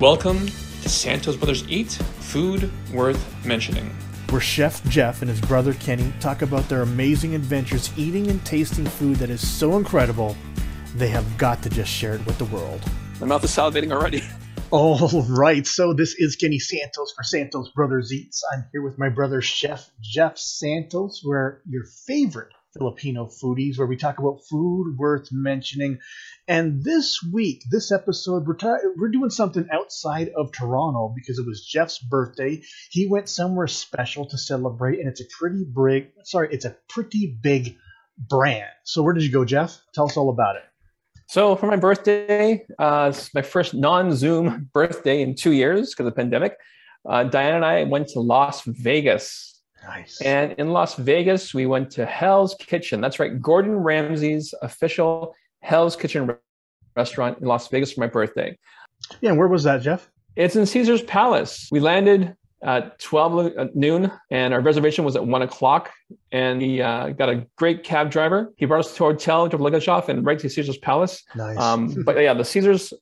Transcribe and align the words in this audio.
Welcome 0.00 0.46
to 0.82 0.88
Santos 0.90 1.36
Brothers 1.36 1.66
Eat 1.70 1.92
Food 1.92 2.70
Worth 2.92 3.46
Mentioning. 3.46 3.96
where 4.28 4.42
Chef 4.42 4.84
Jeff 4.90 5.22
and 5.22 5.30
his 5.30 5.40
brother 5.40 5.72
Kenny 5.72 6.12
talk 6.20 6.42
about 6.42 6.68
their 6.68 6.82
amazing 6.82 7.34
adventures 7.34 7.90
eating 7.96 8.26
and 8.28 8.44
tasting 8.44 8.84
food 8.84 9.16
that 9.16 9.30
is 9.30 9.46
so 9.46 9.78
incredible, 9.78 10.36
they 10.96 11.08
have 11.08 11.38
got 11.38 11.62
to 11.62 11.70
just 11.70 11.90
share 11.90 12.14
it 12.14 12.26
with 12.26 12.36
the 12.36 12.44
world. 12.46 12.82
My 13.20 13.26
mouth 13.26 13.42
is 13.44 13.52
salivating 13.52 13.90
already. 13.90 14.22
All 14.70 15.24
right, 15.30 15.66
so 15.66 15.94
this 15.94 16.14
is 16.18 16.36
Kenny 16.36 16.58
Santos 16.58 17.14
for 17.16 17.22
Santos 17.22 17.70
Brothers 17.70 18.12
Eats. 18.12 18.42
I'm 18.52 18.66
here 18.72 18.82
with 18.82 18.98
my 18.98 19.08
brother 19.08 19.40
Chef 19.40 19.88
Jeff 20.02 20.36
Santos, 20.36 21.22
where 21.24 21.62
your 21.66 21.84
favorite 22.06 22.52
Filipino 22.76 23.26
foodies, 23.26 23.78
where 23.78 23.86
we 23.86 23.96
talk 23.96 24.18
about 24.18 24.42
food 24.48 24.96
worth 24.98 25.28
mentioning. 25.32 25.98
And 26.48 26.82
this 26.84 27.20
week, 27.32 27.62
this 27.70 27.90
episode, 27.90 28.46
we're, 28.46 28.56
ta- 28.56 28.78
we're 28.96 29.10
doing 29.10 29.30
something 29.30 29.66
outside 29.72 30.30
of 30.36 30.52
Toronto 30.52 31.12
because 31.14 31.38
it 31.38 31.46
was 31.46 31.64
Jeff's 31.64 31.98
birthday. 31.98 32.62
He 32.90 33.08
went 33.08 33.28
somewhere 33.28 33.66
special 33.66 34.26
to 34.26 34.38
celebrate, 34.38 35.00
and 35.00 35.08
it's 35.08 35.20
a 35.20 35.26
pretty 35.38 35.64
big, 35.64 36.12
sorry, 36.24 36.48
it's 36.52 36.64
a 36.64 36.76
pretty 36.88 37.38
big 37.40 37.76
brand. 38.18 38.70
So 38.84 39.02
where 39.02 39.14
did 39.14 39.24
you 39.24 39.32
go, 39.32 39.44
Jeff? 39.44 39.80
Tell 39.94 40.06
us 40.06 40.16
all 40.16 40.30
about 40.30 40.56
it. 40.56 40.62
So 41.28 41.56
for 41.56 41.66
my 41.66 41.76
birthday, 41.76 42.64
uh, 42.78 43.10
it's 43.12 43.34
my 43.34 43.42
first 43.42 43.74
non-Zoom 43.74 44.70
birthday 44.72 45.22
in 45.22 45.34
two 45.34 45.52
years 45.52 45.90
because 45.90 46.06
of 46.06 46.14
the 46.14 46.16
pandemic. 46.16 46.56
Uh, 47.08 47.24
Diane 47.24 47.54
and 47.54 47.64
I 47.64 47.84
went 47.84 48.08
to 48.08 48.20
Las 48.20 48.62
Vegas. 48.64 49.55
Nice. 49.86 50.20
And 50.20 50.52
in 50.52 50.70
Las 50.70 50.94
Vegas, 50.96 51.54
we 51.54 51.66
went 51.66 51.90
to 51.92 52.06
Hell's 52.06 52.54
Kitchen. 52.58 53.00
That's 53.00 53.18
right, 53.18 53.40
Gordon 53.40 53.76
Ramsay's 53.76 54.54
official 54.62 55.34
Hell's 55.60 55.96
Kitchen 55.96 56.36
restaurant 56.96 57.38
in 57.38 57.46
Las 57.46 57.68
Vegas 57.68 57.92
for 57.92 58.00
my 58.00 58.06
birthday. 58.06 58.56
yeah, 59.20 59.30
and 59.30 59.38
where 59.38 59.48
was 59.48 59.64
that, 59.64 59.82
Jeff? 59.82 60.10
It's 60.34 60.56
in 60.56 60.66
Caesar's 60.66 61.02
Palace. 61.02 61.68
We 61.70 61.80
landed 61.80 62.36
at 62.62 62.98
12 62.98 63.74
noon, 63.74 64.10
and 64.30 64.52
our 64.52 64.60
reservation 64.60 65.04
was 65.04 65.14
at 65.16 65.26
1 65.26 65.42
o'clock. 65.42 65.92
And 66.32 66.60
we 66.60 66.82
uh, 66.82 67.10
got 67.10 67.28
a 67.28 67.46
great 67.56 67.84
cab 67.84 68.10
driver. 68.10 68.52
He 68.56 68.66
brought 68.66 68.80
us 68.80 68.96
to 68.96 69.04
a 69.04 69.12
hotel, 69.12 69.48
to 69.48 69.56
luggage 69.56 69.88
off, 69.88 70.08
and 70.08 70.24
right 70.24 70.38
to 70.38 70.48
Caesar's 70.48 70.78
Palace. 70.78 71.22
Nice. 71.34 71.58
Um, 71.58 72.02
but 72.04 72.18
yeah, 72.18 72.34
the 72.34 72.44
Caesars 72.44 72.92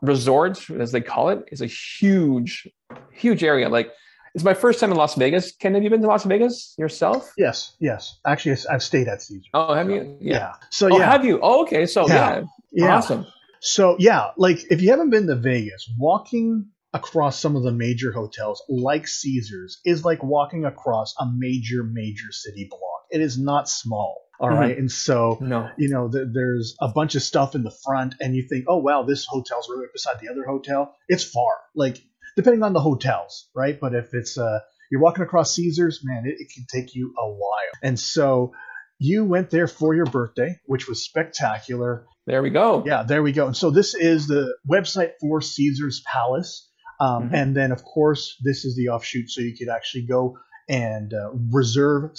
Resort, 0.00 0.68
as 0.70 0.92
they 0.92 1.00
call 1.00 1.28
it, 1.28 1.44
is 1.52 1.60
a 1.60 1.66
huge, 1.66 2.68
huge 3.12 3.44
area. 3.44 3.68
Like, 3.68 3.90
it's 4.34 4.44
my 4.44 4.54
first 4.54 4.80
time 4.80 4.90
in 4.90 4.96
Las 4.96 5.14
Vegas. 5.14 5.52
Ken, 5.52 5.74
have 5.74 5.82
you 5.82 5.90
been 5.90 6.00
to 6.02 6.08
Las 6.08 6.24
Vegas 6.24 6.74
yourself? 6.78 7.32
Yes, 7.36 7.76
yes. 7.80 8.18
Actually, 8.26 8.56
I've 8.70 8.82
stayed 8.82 9.08
at 9.08 9.22
Caesar. 9.22 9.48
Oh, 9.54 9.74
have 9.74 9.90
you? 9.90 10.16
Yeah. 10.20 10.54
So 10.70 10.88
Oh, 10.90 10.98
yeah, 10.98 11.10
have 11.10 11.24
you? 11.24 11.38
Oh, 11.42 11.62
okay. 11.62 11.86
So 11.86 12.06
Yeah. 12.08 12.14
yeah, 12.14 12.42
yeah. 12.86 12.96
awesome. 12.96 13.26
So 13.60 13.96
yeah, 13.98 14.30
like 14.36 14.58
if 14.70 14.80
you 14.82 14.90
haven't 14.90 15.10
been 15.10 15.26
to 15.28 15.36
Vegas, 15.36 15.88
walking 15.98 16.66
across 16.94 17.38
some 17.40 17.56
of 17.56 17.62
the 17.62 17.72
major 17.72 18.12
hotels 18.12 18.62
like 18.68 19.06
Caesars 19.08 19.80
is 19.84 20.04
like 20.04 20.22
walking 20.22 20.64
across 20.64 21.14
a 21.18 21.26
major 21.26 21.82
major 21.84 22.30
city 22.32 22.66
block. 22.68 22.80
It 23.10 23.20
is 23.20 23.38
not 23.38 23.68
small. 23.68 24.18
All 24.40 24.48
Mhm. 24.50 24.58
right, 24.58 24.76
and 24.76 24.90
so 24.90 25.38
No. 25.40 25.70
you 25.78 25.88
know 25.88 26.08
th- 26.10 26.26
there's 26.32 26.74
a 26.80 26.88
bunch 26.88 27.14
of 27.14 27.22
stuff 27.22 27.54
in 27.54 27.62
the 27.62 27.70
front, 27.84 28.14
and 28.20 28.34
you 28.34 28.42
think, 28.42 28.64
oh 28.66 28.78
wow, 28.78 29.04
this 29.04 29.24
hotel's 29.28 29.68
right 29.70 29.86
beside 29.92 30.16
the 30.20 30.28
other 30.28 30.44
hotel. 30.44 30.92
It's 31.08 31.22
far, 31.22 31.52
like 31.76 32.02
depending 32.36 32.62
on 32.62 32.72
the 32.72 32.80
hotels, 32.80 33.48
right? 33.54 33.78
But 33.80 33.94
if 33.94 34.14
it's 34.14 34.38
uh 34.38 34.60
you're 34.90 35.00
walking 35.00 35.24
across 35.24 35.54
Caesars, 35.54 36.00
man, 36.04 36.24
it, 36.26 36.36
it 36.38 36.48
can 36.54 36.66
take 36.70 36.94
you 36.94 37.14
a 37.18 37.28
while. 37.28 37.72
And 37.82 37.98
so 37.98 38.52
you 38.98 39.24
went 39.24 39.50
there 39.50 39.66
for 39.66 39.94
your 39.94 40.04
birthday, 40.06 40.60
which 40.66 40.86
was 40.86 41.02
spectacular. 41.04 42.06
There 42.26 42.42
we 42.42 42.50
go. 42.50 42.84
Yeah, 42.86 43.02
there 43.02 43.22
we 43.22 43.32
go. 43.32 43.46
And 43.46 43.56
so 43.56 43.70
this 43.70 43.94
is 43.94 44.28
the 44.28 44.54
website 44.70 45.12
for 45.20 45.40
Caesar's 45.40 46.02
Palace. 46.06 46.68
Um, 47.00 47.30
Mhm. 47.30 47.34
And 47.34 47.56
then, 47.56 47.72
of 47.72 47.82
course, 47.82 48.36
this 48.44 48.64
is 48.64 48.76
the 48.76 48.90
offshoot. 48.90 49.28
So 49.28 49.40
you 49.40 49.56
could 49.56 49.68
actually 49.68 50.06
go 50.06 50.38
and 50.68 51.12
uh, 51.12 51.32
reserve 51.50 52.12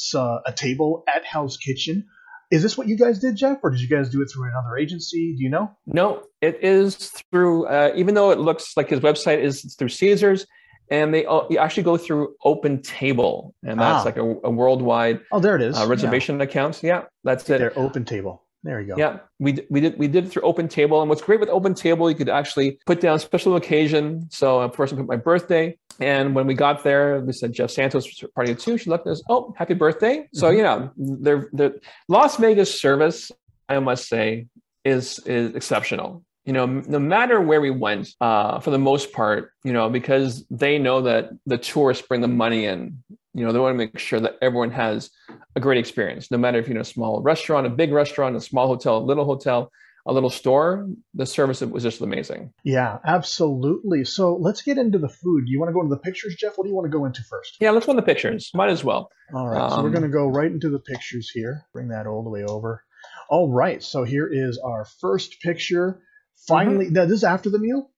a 0.45 0.52
table 0.53 1.03
at 1.08 1.23
Hell's 1.23 1.58
Kitchen. 1.58 2.08
Is 2.53 2.61
this 2.61 2.77
what 2.77 2.87
you 2.87 2.95
guys 2.95 3.17
did, 3.19 3.36
Jeff? 3.36 3.58
Or 3.64 3.71
did 3.71 3.81
you 3.81 3.87
guys 3.89 4.09
do 4.09 4.21
it 4.21 4.27
through 4.31 4.47
another 4.47 4.77
agency? 4.77 5.33
Do 5.36 5.41
you 5.43 5.49
know? 5.49 5.71
No, 5.87 6.21
it 6.39 6.64
is 6.64 6.95
through. 7.31 7.65
Uh, 7.65 7.91
even 7.95 8.14
though 8.14 8.30
it 8.30 8.37
looks 8.37 8.77
like 8.77 8.89
his 8.89 8.99
website 8.99 9.39
is 9.39 9.75
through 9.77 9.89
Caesars, 9.89 10.45
and 10.91 11.11
they 11.14 11.23
you 11.49 11.58
actually 11.58 11.81
go 11.83 11.97
through 11.97 12.36
Open 12.43 12.81
Table, 12.83 13.55
and 13.64 13.80
that's 13.80 14.02
Ah. 14.02 14.03
like 14.05 14.17
a, 14.17 14.36
a 14.43 14.52
worldwide 14.52 15.21
Oh, 15.31 15.39
there 15.39 15.55
it 15.55 15.64
is. 15.64 15.75
uh, 15.80 15.87
reservation 15.87 16.39
accounts. 16.41 16.83
Yeah, 16.83 17.03
that's 17.23 17.49
Yeah. 17.49 17.55
it. 17.55 17.59
Their 17.59 17.80
open 17.80 18.05
table. 18.05 18.43
There 18.64 18.80
you 18.80 18.88
go. 18.88 18.96
Yeah, 18.98 19.20
we 19.40 19.60
we 19.70 19.82
did 19.82 19.98
we 20.00 20.08
did 20.08 20.26
it 20.26 20.30
through 20.32 20.44
Open 20.44 20.68
Table, 20.68 21.02
and 21.02 21.10
what's 21.10 21.22
great 21.22 21.40
with 21.40 21.50
Open 21.50 21.74
Table, 21.74 22.10
you 22.10 22.16
could 22.16 22.30
actually 22.30 22.80
put 22.86 23.02
down 23.02 23.20
special 23.20 23.56
occasion. 23.58 24.28
So 24.32 24.62
uh, 24.62 24.70
first, 24.70 24.94
I 24.94 24.96
put 24.98 25.08
my 25.08 25.18
birthday, 25.18 25.78
and 26.00 26.34
when 26.34 26.48
we 26.48 26.54
got 26.54 26.84
there, 26.84 27.20
we 27.20 27.34
said 27.34 27.52
Jeff 27.54 27.72
Santos 27.72 28.06
was 28.06 28.30
party 28.34 28.52
of 28.54 28.60
two. 28.60 28.78
She 28.78 28.90
looked 28.90 29.06
at 29.06 29.12
us, 29.12 29.24
oh, 29.30 29.54
happy 29.58 29.74
birthday! 29.74 30.28
So 30.34 30.50
Mhm. 30.50 30.58
you 30.58 30.64
know, 30.64 30.92
the 30.98 31.50
the 31.52 31.80
Las 32.08 32.38
Vegas 32.38 32.80
service, 32.80 33.32
I 33.68 33.80
must 33.80 34.08
say, 34.08 34.48
is 34.86 35.20
is 35.26 35.54
exceptional. 35.56 36.24
You 36.45 36.54
know, 36.54 36.66
no 36.66 37.00
matter 37.00 37.40
where 37.40 37.62
we 37.62 37.70
went, 37.70 38.10
uh, 38.20 38.60
for 38.60 38.70
the 38.72 38.78
most 38.80 39.14
part, 39.14 39.52
you 39.64 39.72
know, 39.72 39.90
because 39.90 40.45
they 40.50 40.78
know 40.78 41.02
that 41.02 41.30
the 41.45 41.58
tourists 41.58 42.06
bring 42.06 42.20
the 42.22 42.28
money 42.28 42.66
in. 42.66 43.02
You 43.33 43.45
know, 43.45 43.52
they 43.52 43.60
want 43.60 43.73
to 43.73 43.77
make 43.77 43.98
sure 43.98 44.20
that 44.20 44.38
everyone 44.42 44.71
has 44.71 45.10
a 45.55 45.60
great 45.60 45.80
experience, 45.80 46.30
no 46.30 46.38
matter 46.38 46.60
if 46.60 46.67
you're 46.67 46.76
in 46.76 46.82
a 46.82 46.86
small 46.86 47.21
restaurant, 47.21 47.66
a 47.66 47.70
big 47.70 47.92
restaurant, 47.92 48.36
a 48.36 48.42
small 48.42 48.67
hotel, 48.67 48.98
a 48.98 48.99
little 49.05 49.26
hotel, 49.26 49.71
a 50.05 50.14
little 50.14 50.30
store. 50.30 50.88
The 51.16 51.26
service 51.26 51.61
was 51.61 51.82
just 51.83 52.02
amazing. 52.02 52.54
Yeah, 52.64 52.99
absolutely. 53.05 54.04
So 54.05 54.36
let's 54.36 54.61
get 54.61 54.77
into 54.77 54.99
the 54.99 55.10
food. 55.10 55.45
Do 55.45 55.52
you 55.52 55.60
want 55.60 55.70
to 55.70 55.73
go 55.73 55.82
into 55.82 55.95
the 55.95 56.02
pictures, 56.02 56.36
Jeff? 56.36 56.54
What 56.58 56.66
do 56.66 56.70
you 56.70 56.76
want 56.76 56.86
to 56.92 56.95
go 56.95 57.05
into 57.05 57.23
first? 57.23 57.58
Yeah, 57.60 57.71
let's 57.71 57.88
run 57.88 57.95
the 57.95 58.02
pictures. 58.04 58.52
Might 58.54 58.70
as 58.70 58.83
well. 58.83 59.10
All 59.33 59.48
right, 59.48 59.70
so 59.71 59.77
we're 59.82 59.88
Um, 59.88 59.92
going 59.94 60.04
to 60.04 60.10
go 60.10 60.27
right 60.27 60.52
into 60.52 60.70
the 60.70 60.80
pictures 60.80 61.30
here. 61.33 61.65
Bring 61.73 61.88
that 61.88 62.05
all 62.05 62.23
the 62.23 62.30
way 62.30 62.44
over. 62.44 62.83
All 63.30 63.50
right, 63.52 63.82
so 63.82 64.04
here 64.04 64.27
is 64.32 64.60
our 64.64 64.86
first 65.02 65.39
picture. 65.42 66.02
Finally, 66.48 66.86
Mm-hmm. 66.86 66.94
now 66.94 67.05
this 67.05 67.17
is 67.17 67.23
after 67.23 67.50
the 67.50 67.60
meal. 67.60 67.89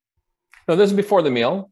No, 0.67 0.75
this 0.75 0.89
is 0.91 0.95
before 0.95 1.21
the 1.23 1.31
meal. 1.31 1.71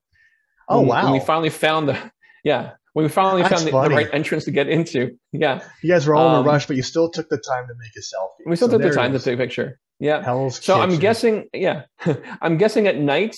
Oh 0.68 0.82
wow! 0.82 1.04
When 1.04 1.14
we 1.14 1.20
finally 1.20 1.50
found 1.50 1.88
the, 1.90 1.98
yeah, 2.44 2.72
we 2.96 3.08
finally 3.10 3.42
That's 3.42 3.64
found 3.64 3.68
the, 3.68 3.90
the 3.90 3.96
right 3.96 4.10
entrance 4.14 4.46
to 4.46 4.52
get 4.52 4.70
into. 4.70 5.18
Yeah, 5.36 5.68
you 5.82 5.90
guys 5.90 6.06
were 6.06 6.14
all 6.14 6.30
in 6.30 6.36
um, 6.36 6.46
a 6.46 6.48
rush, 6.48 6.68
but 6.68 6.76
you 6.76 6.84
still 6.84 7.10
took 7.10 7.28
the 7.28 7.40
time 7.40 7.68
to 7.68 7.74
make 7.80 7.92
a 7.98 8.02
selfie. 8.02 8.48
we 8.50 8.56
still 8.56 8.70
So 8.70 8.78
took 8.78 8.88
the 8.88 8.96
time 8.96 9.14
to 9.14 9.20
take 9.20 9.34
a 9.34 9.38
picture. 9.38 9.80
Yeah. 10.00 10.22
Hell's 10.24 10.64
So 10.64 10.80
I'm 10.80 11.00
guessing, 11.00 11.48
yeah, 11.54 11.84
I'm 12.42 12.58
guessing 12.58 12.86
at 12.86 12.98
night 12.98 13.36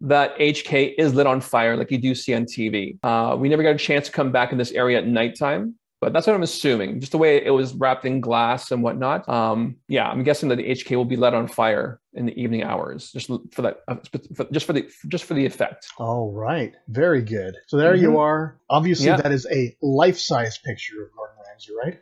that 0.00 0.38
HK 0.38 0.94
is 0.96 1.14
lit 1.14 1.26
on 1.26 1.40
fire 1.40 1.76
like 1.76 1.90
you 1.90 1.98
do 1.98 2.14
see 2.14 2.32
on 2.34 2.44
TV. 2.44 2.98
Uh, 3.02 3.36
we 3.36 3.48
never 3.48 3.62
got 3.62 3.74
a 3.74 3.78
chance 3.78 4.06
to 4.06 4.12
come 4.12 4.32
back 4.32 4.52
in 4.52 4.58
this 4.58 4.72
area 4.72 4.98
at 4.98 5.06
nighttime, 5.06 5.74
but 6.04 6.12
that's 6.12 6.26
what 6.26 6.36
I'm 6.36 6.42
assuming. 6.42 7.00
Just 7.00 7.12
the 7.12 7.18
way 7.18 7.42
it 7.42 7.48
was 7.50 7.72
wrapped 7.72 8.04
in 8.04 8.20
glass 8.20 8.70
and 8.70 8.82
whatnot. 8.82 9.26
Um, 9.26 9.76
yeah, 9.88 10.06
I'm 10.06 10.22
guessing 10.22 10.50
that 10.50 10.56
the 10.56 10.68
HK 10.70 10.94
will 10.96 11.06
be 11.06 11.16
lit 11.16 11.32
on 11.32 11.48
fire 11.48 11.98
in 12.12 12.26
the 12.26 12.38
evening 12.38 12.62
hours, 12.62 13.10
just 13.10 13.30
for 13.52 13.62
that, 13.62 13.78
uh, 13.88 13.96
for- 14.36 14.44
just 14.52 14.66
for 14.66 14.74
the 14.74 14.86
just 15.08 15.24
for 15.24 15.32
the 15.32 15.46
effect. 15.46 15.86
All 15.96 16.30
right, 16.30 16.74
very 16.88 17.22
good. 17.22 17.56
So 17.68 17.78
there 17.78 17.94
you 17.94 18.10
Mhm. 18.10 18.18
are. 18.20 18.58
Obviously, 18.68 19.06
Yeah. 19.06 19.16
that 19.16 19.32
is 19.32 19.46
a 19.50 19.74
life-size 19.80 20.58
picture 20.58 21.02
of 21.04 21.08
Gordon 21.16 21.36
Ramsay, 21.48 21.72
right? 21.82 21.98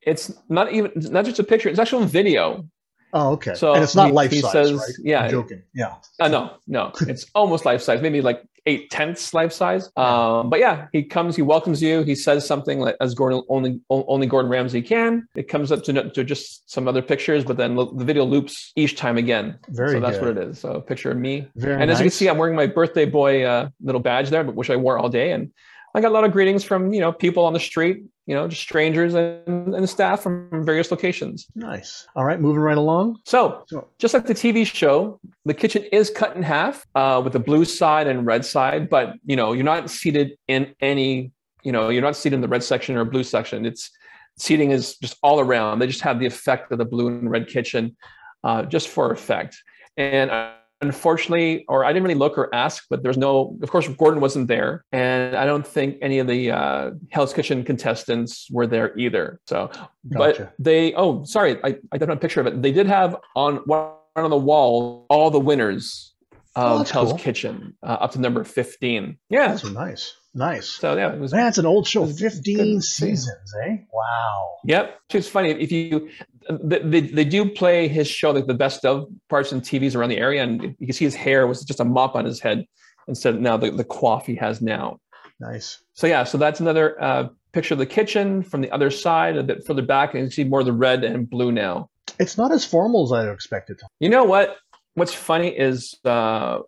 It's 0.00 0.32
not 0.48 0.72
even 0.72 0.90
it's 0.96 1.10
not 1.10 1.26
just 1.26 1.38
a 1.38 1.44
picture; 1.44 1.68
it's 1.68 1.78
actual 1.78 2.04
video. 2.06 2.66
Oh, 3.12 3.32
okay. 3.32 3.54
So 3.54 3.74
and 3.74 3.82
it's 3.84 3.94
not 3.94 4.06
he- 4.08 4.12
life-size, 4.12 4.52
says- 4.52 4.72
right? 4.72 4.94
yeah. 5.04 5.24
I'm 5.24 5.30
joking. 5.30 5.62
Yeah. 5.74 5.94
Uh, 6.18 6.28
no, 6.28 6.52
no, 6.66 6.92
it's 7.06 7.26
almost 7.34 7.66
life 7.66 7.82
size, 7.82 8.00
maybe 8.00 8.22
like 8.22 8.42
eight 8.68 8.90
tenths 8.90 9.32
life 9.32 9.52
size. 9.52 9.90
Um, 9.96 10.50
but 10.50 10.60
yeah, 10.60 10.86
he 10.92 11.02
comes, 11.02 11.34
he 11.34 11.42
welcomes 11.42 11.82
you, 11.82 12.02
he 12.02 12.14
says 12.14 12.46
something 12.46 12.78
like 12.78 12.96
as 13.00 13.14
Gordon 13.14 13.42
only 13.48 13.80
only 13.90 14.26
Gordon 14.26 14.50
Ramsay 14.50 14.82
can. 14.82 15.26
It 15.34 15.48
comes 15.48 15.72
up 15.72 15.82
to, 15.84 16.10
to 16.10 16.22
just 16.22 16.70
some 16.70 16.86
other 16.86 17.02
pictures, 17.02 17.44
but 17.44 17.56
then 17.56 17.74
the 17.74 18.04
video 18.04 18.24
loops 18.24 18.72
each 18.76 18.96
time 18.96 19.16
again. 19.16 19.58
Very 19.70 19.92
so 19.92 20.00
that's 20.00 20.18
good. 20.18 20.36
what 20.36 20.44
it 20.44 20.50
is. 20.50 20.60
So 20.60 20.72
a 20.72 20.80
picture 20.80 21.10
of 21.10 21.16
me, 21.16 21.48
Very 21.56 21.80
and 21.80 21.90
as 21.90 21.98
you 21.98 22.04
can 22.04 22.10
see, 22.10 22.28
I'm 22.28 22.36
wearing 22.36 22.54
my 22.54 22.66
birthday 22.66 23.06
boy 23.06 23.44
uh, 23.44 23.70
little 23.80 24.00
badge 24.00 24.28
there, 24.28 24.44
but 24.44 24.54
which 24.54 24.70
I 24.70 24.76
wore 24.76 24.98
all 24.98 25.08
day, 25.08 25.32
and 25.32 25.50
I 25.94 26.00
got 26.00 26.08
a 26.08 26.14
lot 26.14 26.24
of 26.24 26.32
greetings 26.32 26.62
from 26.62 26.92
you 26.92 27.00
know 27.00 27.12
people 27.12 27.44
on 27.44 27.54
the 27.54 27.60
street, 27.60 28.04
you 28.28 28.34
know, 28.34 28.46
just 28.46 28.60
strangers 28.60 29.14
and, 29.14 29.74
and 29.74 29.88
staff 29.88 30.20
from 30.22 30.62
various 30.62 30.90
locations. 30.90 31.46
nice. 31.54 32.06
All 32.14 32.26
right, 32.26 32.38
moving 32.38 32.60
right 32.60 32.76
along. 32.76 33.18
So, 33.24 33.64
So- 33.68 33.88
just 33.98 34.12
like 34.12 34.26
the 34.26 34.34
TV 34.34 34.66
show, 34.66 35.18
the 35.46 35.54
kitchen 35.54 35.82
is 35.90 36.10
cut 36.10 36.36
in 36.36 36.42
half 36.42 36.86
uh, 36.94 37.22
with 37.24 37.32
the 37.32 37.38
blue 37.38 37.64
side 37.64 38.06
and 38.06 38.26
red 38.26 38.44
side, 38.44 38.90
but 38.90 39.14
you 39.24 39.34
know 39.34 39.52
you're 39.54 39.64
not 39.64 39.88
seated 39.90 40.36
in 40.46 40.74
any, 40.80 41.32
you 41.64 41.72
know, 41.72 41.88
you're 41.88 42.02
not 42.02 42.16
seated 42.16 42.36
in 42.36 42.42
the 42.42 42.48
red 42.48 42.62
section 42.62 42.96
or 42.98 43.04
blue 43.06 43.24
section. 43.24 43.64
It's 43.64 43.90
seating 44.36 44.70
is 44.72 44.96
just 44.98 45.16
all 45.22 45.40
around. 45.40 45.78
They 45.78 45.86
just 45.86 46.02
have 46.02 46.20
the 46.20 46.26
effect 46.26 46.70
of 46.70 46.76
the 46.78 46.84
blue 46.84 47.08
and 47.08 47.30
red 47.30 47.48
kitchen, 47.48 47.96
uh, 48.44 48.62
just 48.64 48.88
for 48.88 49.10
effect. 49.10 49.56
And 49.96 50.30
unfortunately, 50.80 51.64
or 51.68 51.84
I 51.84 51.92
didn't 51.92 52.04
really 52.04 52.18
look 52.18 52.38
or 52.38 52.54
ask, 52.54 52.84
but 52.90 53.02
there's 53.02 53.16
no, 53.16 53.56
of 53.62 53.70
course, 53.70 53.88
Gordon 53.88 54.20
wasn't 54.20 54.48
there. 54.48 54.84
And 54.92 55.36
I 55.36 55.44
don't 55.46 55.66
think 55.66 55.96
any 56.02 56.18
of 56.18 56.26
the 56.26 56.50
uh, 56.52 56.90
Hell's 57.10 57.32
Kitchen 57.32 57.64
contestants 57.64 58.48
were 58.50 58.66
there 58.66 58.96
either. 58.98 59.40
So, 59.46 59.68
Gotcha. 59.68 59.88
but 60.12 60.54
they, 60.58 60.94
oh, 60.94 61.24
sorry, 61.24 61.58
I, 61.64 61.76
I 61.92 61.98
don't 61.98 62.08
have 62.08 62.18
a 62.18 62.20
picture 62.20 62.40
of 62.40 62.46
it. 62.46 62.62
They 62.62 62.72
did 62.72 62.86
have 62.86 63.16
on 63.34 63.56
one 63.66 63.90
on 64.16 64.30
the 64.30 64.36
wall 64.36 65.06
all 65.10 65.30
the 65.30 65.38
winners 65.38 66.12
of 66.56 66.78
that's 66.78 66.90
Hell's 66.90 67.10
cool. 67.10 67.18
Kitchen 67.18 67.74
uh, 67.82 67.98
up 68.00 68.12
to 68.12 68.20
number 68.20 68.42
15. 68.42 69.16
Yeah. 69.30 69.48
That's 69.48 69.64
nice. 69.64 70.14
Nice. 70.34 70.68
So 70.68 70.96
yeah, 70.96 71.12
it 71.12 71.20
was 71.20 71.32
Man, 71.32 71.46
it's 71.46 71.58
an 71.58 71.66
old 71.66 71.86
show. 71.86 72.02
it 72.02 72.06
was 72.06 72.20
good 72.20 72.32
15 72.32 72.80
seasons, 72.82 73.54
eh? 73.64 73.76
Wow. 73.92 74.56
Yep. 74.64 75.00
It's 75.14 75.28
funny 75.28 75.50
if 75.50 75.72
you 75.72 76.10
they, 76.48 77.00
they, 77.00 77.24
do 77.24 77.48
play 77.48 77.88
his 77.88 78.08
show 78.08 78.30
like 78.30 78.46
the 78.46 78.54
best 78.54 78.84
of 78.84 79.06
parts 79.28 79.52
and 79.52 79.62
TVs 79.62 79.94
around 79.94 80.08
the 80.08 80.18
area, 80.18 80.42
and 80.42 80.62
you 80.78 80.86
can 80.86 80.92
see 80.92 81.04
his 81.04 81.14
hair 81.14 81.46
was 81.46 81.62
just 81.62 81.80
a 81.80 81.84
mop 81.84 82.14
on 82.14 82.24
his 82.24 82.40
head 82.40 82.64
instead 83.06 83.34
of 83.34 83.40
now 83.40 83.56
the, 83.56 83.70
the 83.70 83.84
coif 83.84 84.24
he 84.24 84.34
has 84.36 84.62
now. 84.62 84.98
Nice. 85.40 85.82
So 85.94 86.06
yeah, 86.06 86.24
so 86.24 86.38
that's 86.38 86.60
another 86.60 87.00
uh, 87.02 87.28
picture 87.52 87.74
of 87.74 87.78
the 87.78 87.86
kitchen 87.86 88.42
from 88.42 88.60
the 88.60 88.70
other 88.70 88.90
side, 88.90 89.36
a 89.36 89.42
bit 89.42 89.66
further 89.66 89.82
back, 89.82 90.14
and 90.14 90.24
you 90.24 90.30
see 90.30 90.44
more 90.44 90.60
of 90.60 90.66
the 90.66 90.72
red 90.72 91.04
and 91.04 91.28
blue 91.28 91.52
now. 91.52 91.90
It's 92.18 92.36
not 92.36 92.50
as 92.50 92.64
formal 92.64 93.04
as 93.04 93.12
I 93.12 93.30
expected. 93.30 93.80
You 94.00 94.08
know 94.08 94.24
what? 94.24 94.56
What's 94.94 95.14
funny 95.14 95.48
is 95.48 95.94
uh, 96.04 96.60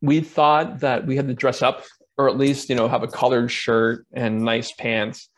we 0.00 0.20
thought 0.20 0.80
that 0.80 1.06
we 1.06 1.16
had 1.16 1.28
to 1.28 1.34
dress 1.34 1.62
up, 1.62 1.84
or 2.18 2.28
at 2.28 2.36
least 2.36 2.68
you 2.68 2.74
know 2.74 2.88
have 2.88 3.02
a 3.02 3.08
collared 3.08 3.50
shirt 3.50 4.06
and 4.12 4.40
nice 4.40 4.72
pants. 4.72 5.28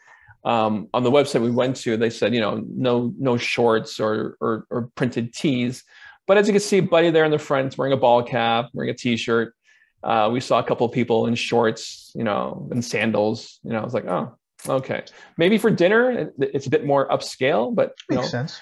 Um, 0.45 0.89
on 0.95 1.03
the 1.03 1.11
website 1.11 1.43
we 1.43 1.51
went 1.51 1.77
to, 1.79 1.97
they 1.97 2.11
said 2.11 2.33
you 2.35 2.41
know 2.41 2.63
no 2.69 3.13
no 3.19 3.37
shorts 3.37 3.99
or 4.01 4.37
or, 4.41 4.67
or 4.71 4.91
printed 4.95 5.35
tees. 5.35 5.85
But 6.27 6.37
as 6.39 6.47
you 6.47 6.53
can 6.53 6.61
see, 6.61 6.81
Buddy 6.81 7.11
there 7.11 7.25
in 7.25 7.31
the 7.31 7.39
front 7.39 7.73
is 7.73 7.79
wearing 7.79 7.93
a 7.95 7.97
ball 7.97 8.23
cap, 8.23 8.67
wearing 8.75 8.91
a 8.91 8.95
t-shirt. 8.95 9.55
Uh, 10.05 10.29
we 10.31 10.41
saw 10.41 10.59
a 10.59 10.63
couple 10.63 10.87
of 10.87 10.93
people 10.93 11.27
in 11.27 11.35
shorts, 11.35 12.13
you 12.15 12.23
know, 12.23 12.69
and 12.71 12.85
sandals. 12.85 13.59
You 13.65 13.73
know, 13.73 13.81
I 13.81 13.85
was 13.85 13.95
like, 13.95 14.05
oh, 14.07 14.35
okay. 14.69 15.05
Maybe 15.39 15.57
for 15.59 15.71
dinner, 15.71 16.11
it- 16.11 16.35
it's 16.39 16.67
a 16.67 16.71
bit 16.71 16.85
more 16.85 17.09
upscale, 17.09 17.75
but 17.75 17.95
you 18.11 18.17
Makes 18.17 18.27
know, 18.27 18.31
sense. 18.31 18.61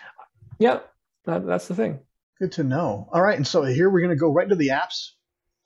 yeah, 0.61 0.79
that, 1.25 1.45
that's 1.45 1.67
the 1.69 1.75
thing. 1.75 1.99
Good 2.39 2.53
to 2.53 2.63
know. 2.65 3.09
All 3.13 3.21
right. 3.21 3.37
And 3.37 3.47
so 3.47 3.65
here 3.65 3.91
we're 3.91 4.01
going 4.01 4.15
to 4.15 4.21
go 4.21 4.31
right 4.33 4.45
into 4.45 4.57
the 4.57 4.69
apps 4.69 5.11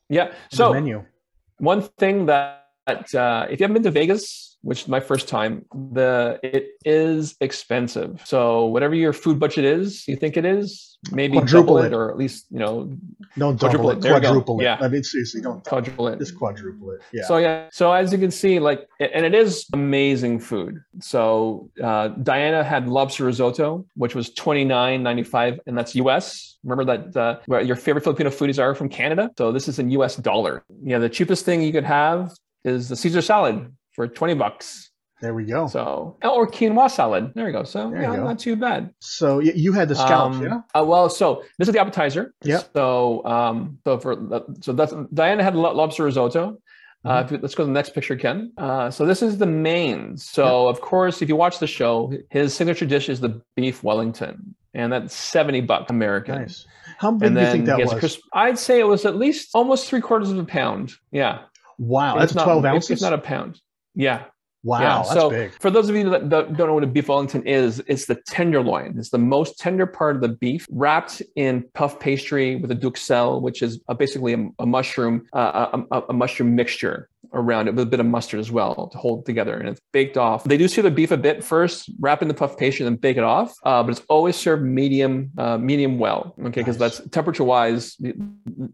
Yeah. 0.08 0.32
So 0.50 0.72
menu. 0.72 1.04
one 1.58 1.82
thing 1.82 2.26
that 2.26 2.59
uh, 3.14 3.46
if 3.50 3.60
you 3.60 3.64
haven't 3.64 3.75
been 3.75 3.82
to 3.84 3.90
Vegas, 3.90 4.50
which 4.62 4.82
is 4.82 4.88
my 4.88 5.00
first 5.00 5.26
time, 5.28 5.64
the 5.92 6.38
it 6.42 6.72
is 6.84 7.34
expensive. 7.40 8.20
So 8.25 8.66
whatever 8.66 8.94
your 8.94 9.12
food 9.12 9.38
budget 9.38 9.64
is, 9.64 10.06
you 10.06 10.16
think 10.16 10.37
it 10.37 10.44
is, 10.44 10.98
maybe 11.12 11.38
Quadruple 11.38 11.78
it. 11.78 11.87
it, 11.87 11.92
or 11.94 12.10
at 12.10 12.19
least 12.19 12.46
you 12.50 12.58
know 12.58 12.92
Don't 13.38 13.58
quadruple 13.58 13.90
it. 13.90 13.98
it. 13.98 14.00
There 14.02 14.14
we 14.14 14.20
go. 14.20 14.28
Quadruple 14.28 14.60
it. 14.60 14.64
Yeah. 14.64 14.78
I 14.81 14.88
mean, 14.88 15.02
seriously, 15.02 15.40
don't 15.40 15.64
quadruple 15.64 16.08
it. 16.08 16.19
Just 16.19 16.37
quadruple 16.37 16.90
it. 16.90 17.00
Yeah. 17.12 17.25
So 17.25 17.38
yeah, 17.38 17.69
so 17.72 17.92
as 17.92 18.12
you 18.12 18.19
can 18.19 18.31
see, 18.31 18.58
like, 18.58 18.87
and 19.00 19.25
it 19.25 19.34
is 19.34 19.66
amazing 19.72 20.40
food. 20.40 20.82
So 21.00 21.70
uh, 21.82 22.08
Diana 22.08 22.62
had 22.62 22.86
lobster 22.88 23.25
risotto, 23.25 23.86
which 23.94 24.14
was 24.14 24.31
twenty 24.34 24.64
nine 24.64 25.02
ninety 25.02 25.22
five, 25.25 25.58
and 25.66 25.76
that's 25.76 25.94
U.S. 25.94 26.58
Remember 26.64 26.84
that 26.84 27.16
uh, 27.16 27.38
where 27.46 27.62
your 27.62 27.76
favorite 27.76 28.04
Filipino 28.04 28.28
foodies 28.28 28.58
are 28.58 28.75
from 28.75 28.90
Canada. 28.90 29.31
So 29.38 29.52
this 29.52 29.69
is 29.69 29.78
in 29.78 29.90
U.S. 29.93 30.16
dollar. 30.16 30.64
Yeah, 30.82 30.98
the 30.98 31.08
cheapest 31.08 31.46
thing 31.46 31.62
you 31.62 31.72
could 31.72 31.84
have 31.84 32.32
is 32.64 32.88
the 32.88 32.96
Caesar 32.96 33.22
salad 33.22 33.72
for 33.92 34.06
twenty 34.08 34.34
bucks. 34.34 34.90
there 35.22 35.34
we 35.34 35.44
go. 35.44 35.66
So 35.66 36.16
or 36.22 36.46
quinoa 36.48 36.90
salad. 36.90 37.32
There 37.34 37.44
we 37.46 37.52
go. 37.52 37.62
So 37.64 37.90
There 37.90 38.02
yeah, 38.02 38.16
go. 38.16 38.24
not 38.24 38.38
too 38.38 38.56
bad. 38.56 38.92
So, 39.00 39.38
you 39.40 39.72
had 39.74 39.88
the 39.88 39.94
scallops, 39.94 40.36
Um, 40.36 40.42
yeah? 40.44 40.60
uh, 40.74 40.84
well, 40.84 41.10
so 41.10 41.42
this 41.58 41.68
is 41.68 41.74
the 41.74 41.80
appetizer. 41.80 42.32
Yeah. 42.42 42.62
So, 42.74 43.22
um, 43.26 43.78
so 43.84 43.98
for 43.98 44.16
so 44.62 44.72
that's 44.72 44.94
Diana 45.12 45.42
had 45.42 45.54
lo- 45.56 45.74
lobster 45.74 46.04
risotto. 46.04 46.56
Uh, 47.04 47.22
if 47.24 47.30
you- 47.32 47.38
let's 47.42 47.54
go 47.54 47.62
to 47.64 47.66
the 47.66 47.72
next 47.72 47.94
picture, 47.94 48.14
Ken. 48.16 48.52
Uh, 48.58 48.90
so 48.90 49.06
this 49.06 49.22
is 49.22 49.38
the 49.38 49.46
main. 49.46 50.16
So 50.18 50.68
of 50.68 50.80
course, 50.80 51.22
if 51.22 51.28
you 51.30 51.36
watch 51.36 51.58
the 51.58 51.66
show, 51.66 52.12
his 52.30 52.52
signature 52.54 52.84
dish 52.86 53.08
is 53.08 53.20
the 53.20 53.40
beef 53.56 53.82
Wellington, 53.82 54.54
and 54.74 54.92
that's 54.92 55.14
seventy 55.14 55.60
bucks 55.62 55.90
American. 55.90 56.36
Nice. 56.42 56.66
How 56.98 57.10
big 57.12 57.34
do 57.34 57.40
you 57.40 57.46
think 57.46 57.64
that 57.66 57.78
was? 57.78 57.94
crisp- 57.94 58.20
I'd 58.34 58.58
say 58.58 58.80
it 58.80 58.84
was 58.86 59.06
at 59.06 59.16
least 59.16 59.48
almost 59.54 59.88
three 59.88 60.02
quarters 60.02 60.30
of 60.30 60.38
a 60.38 60.44
pound. 60.44 60.92
Yeah, 61.12 61.38
wow, 61.81 62.19
that's 62.19 62.35
not- 62.35 62.44
12 62.44 62.65
ounces? 62.65 62.91
If 62.91 63.00
not 63.00 63.12
a 63.12 63.19
pound. 63.19 63.61
Yeah. 63.94 64.25
wow, 64.62 64.81
yeah. 64.81 64.97
that's 64.99 65.12
so 65.12 65.31
big. 65.31 65.50
for 65.59 65.71
those 65.71 65.88
of 65.88 65.97
you 65.97 66.09
that 66.11 66.29
don't 66.29 66.56
know 66.56 66.75
what 66.75 66.85
a 66.85 66.87
beef 66.87 67.09
Wellington 67.09 67.44
is, 67.47 67.82
it's 67.88 68.06
the 68.06 68.15
tenderloin. 68.27 68.97
It's 68.99 69.11
the 69.11 69.19
most 69.19 69.59
tender 69.59 69.87
part 69.87 70.17
of 70.17 70.23
the 70.23 70.29
beef, 70.29 70.67
wrapped 70.71 71.23
in 71.35 71.65
puff 71.75 71.99
pastry 71.99 72.56
with 72.56 72.71
a 72.71 72.77
duxelle, 72.77 73.41
which 73.43 73.62
is 73.62 73.81
basically 73.99 74.35
a, 74.35 74.49
a 74.61 74.67
mushroom, 74.67 75.27
uh, 75.32 75.79
a- 75.91 76.03
a 76.11 76.12
mushroom 76.12 76.55
mixture 76.55 77.09
around 77.32 77.69
it 77.69 77.75
with 77.75 77.82
a 77.82 77.87
bit 77.87 78.00
of 78.00 78.06
mustard 78.06 78.41
as 78.41 78.50
well 78.50 78.88
to 78.88 78.99
hold 78.99 79.21
it 79.21 79.27
together, 79.27 79.55
and 79.55 79.69
it's 79.69 79.81
baked 79.93 80.17
off. 80.17 80.44
They 80.44 80.56
do 80.56 80.69
sear 80.69 80.82
the 80.82 80.91
beef 80.91 81.11
a 81.11 81.17
bit 81.17 81.44
first, 81.44 81.91
wrap 82.00 82.23
in 82.23 82.29
the 82.29 82.35
puff 82.35 82.56
pastry, 82.56 82.85
and 82.85 82.94
then 82.94 83.00
bake 83.00 83.17
it 83.17 83.25
off. 83.25 83.55
Uh, 83.65 83.82
but 83.82 83.91
it's 83.91 84.03
always 84.09 84.37
served 84.37 84.65
medium, 84.65 85.31
uh, 85.38 85.59
medium 85.59 85.99
well. 85.99 86.35
Okay, 86.41 86.61
because 86.61 86.79
Nice. 86.79 86.99
that's 86.99 87.11
temperature 87.11 87.44
wise. 87.44 87.97
You, 87.99 88.15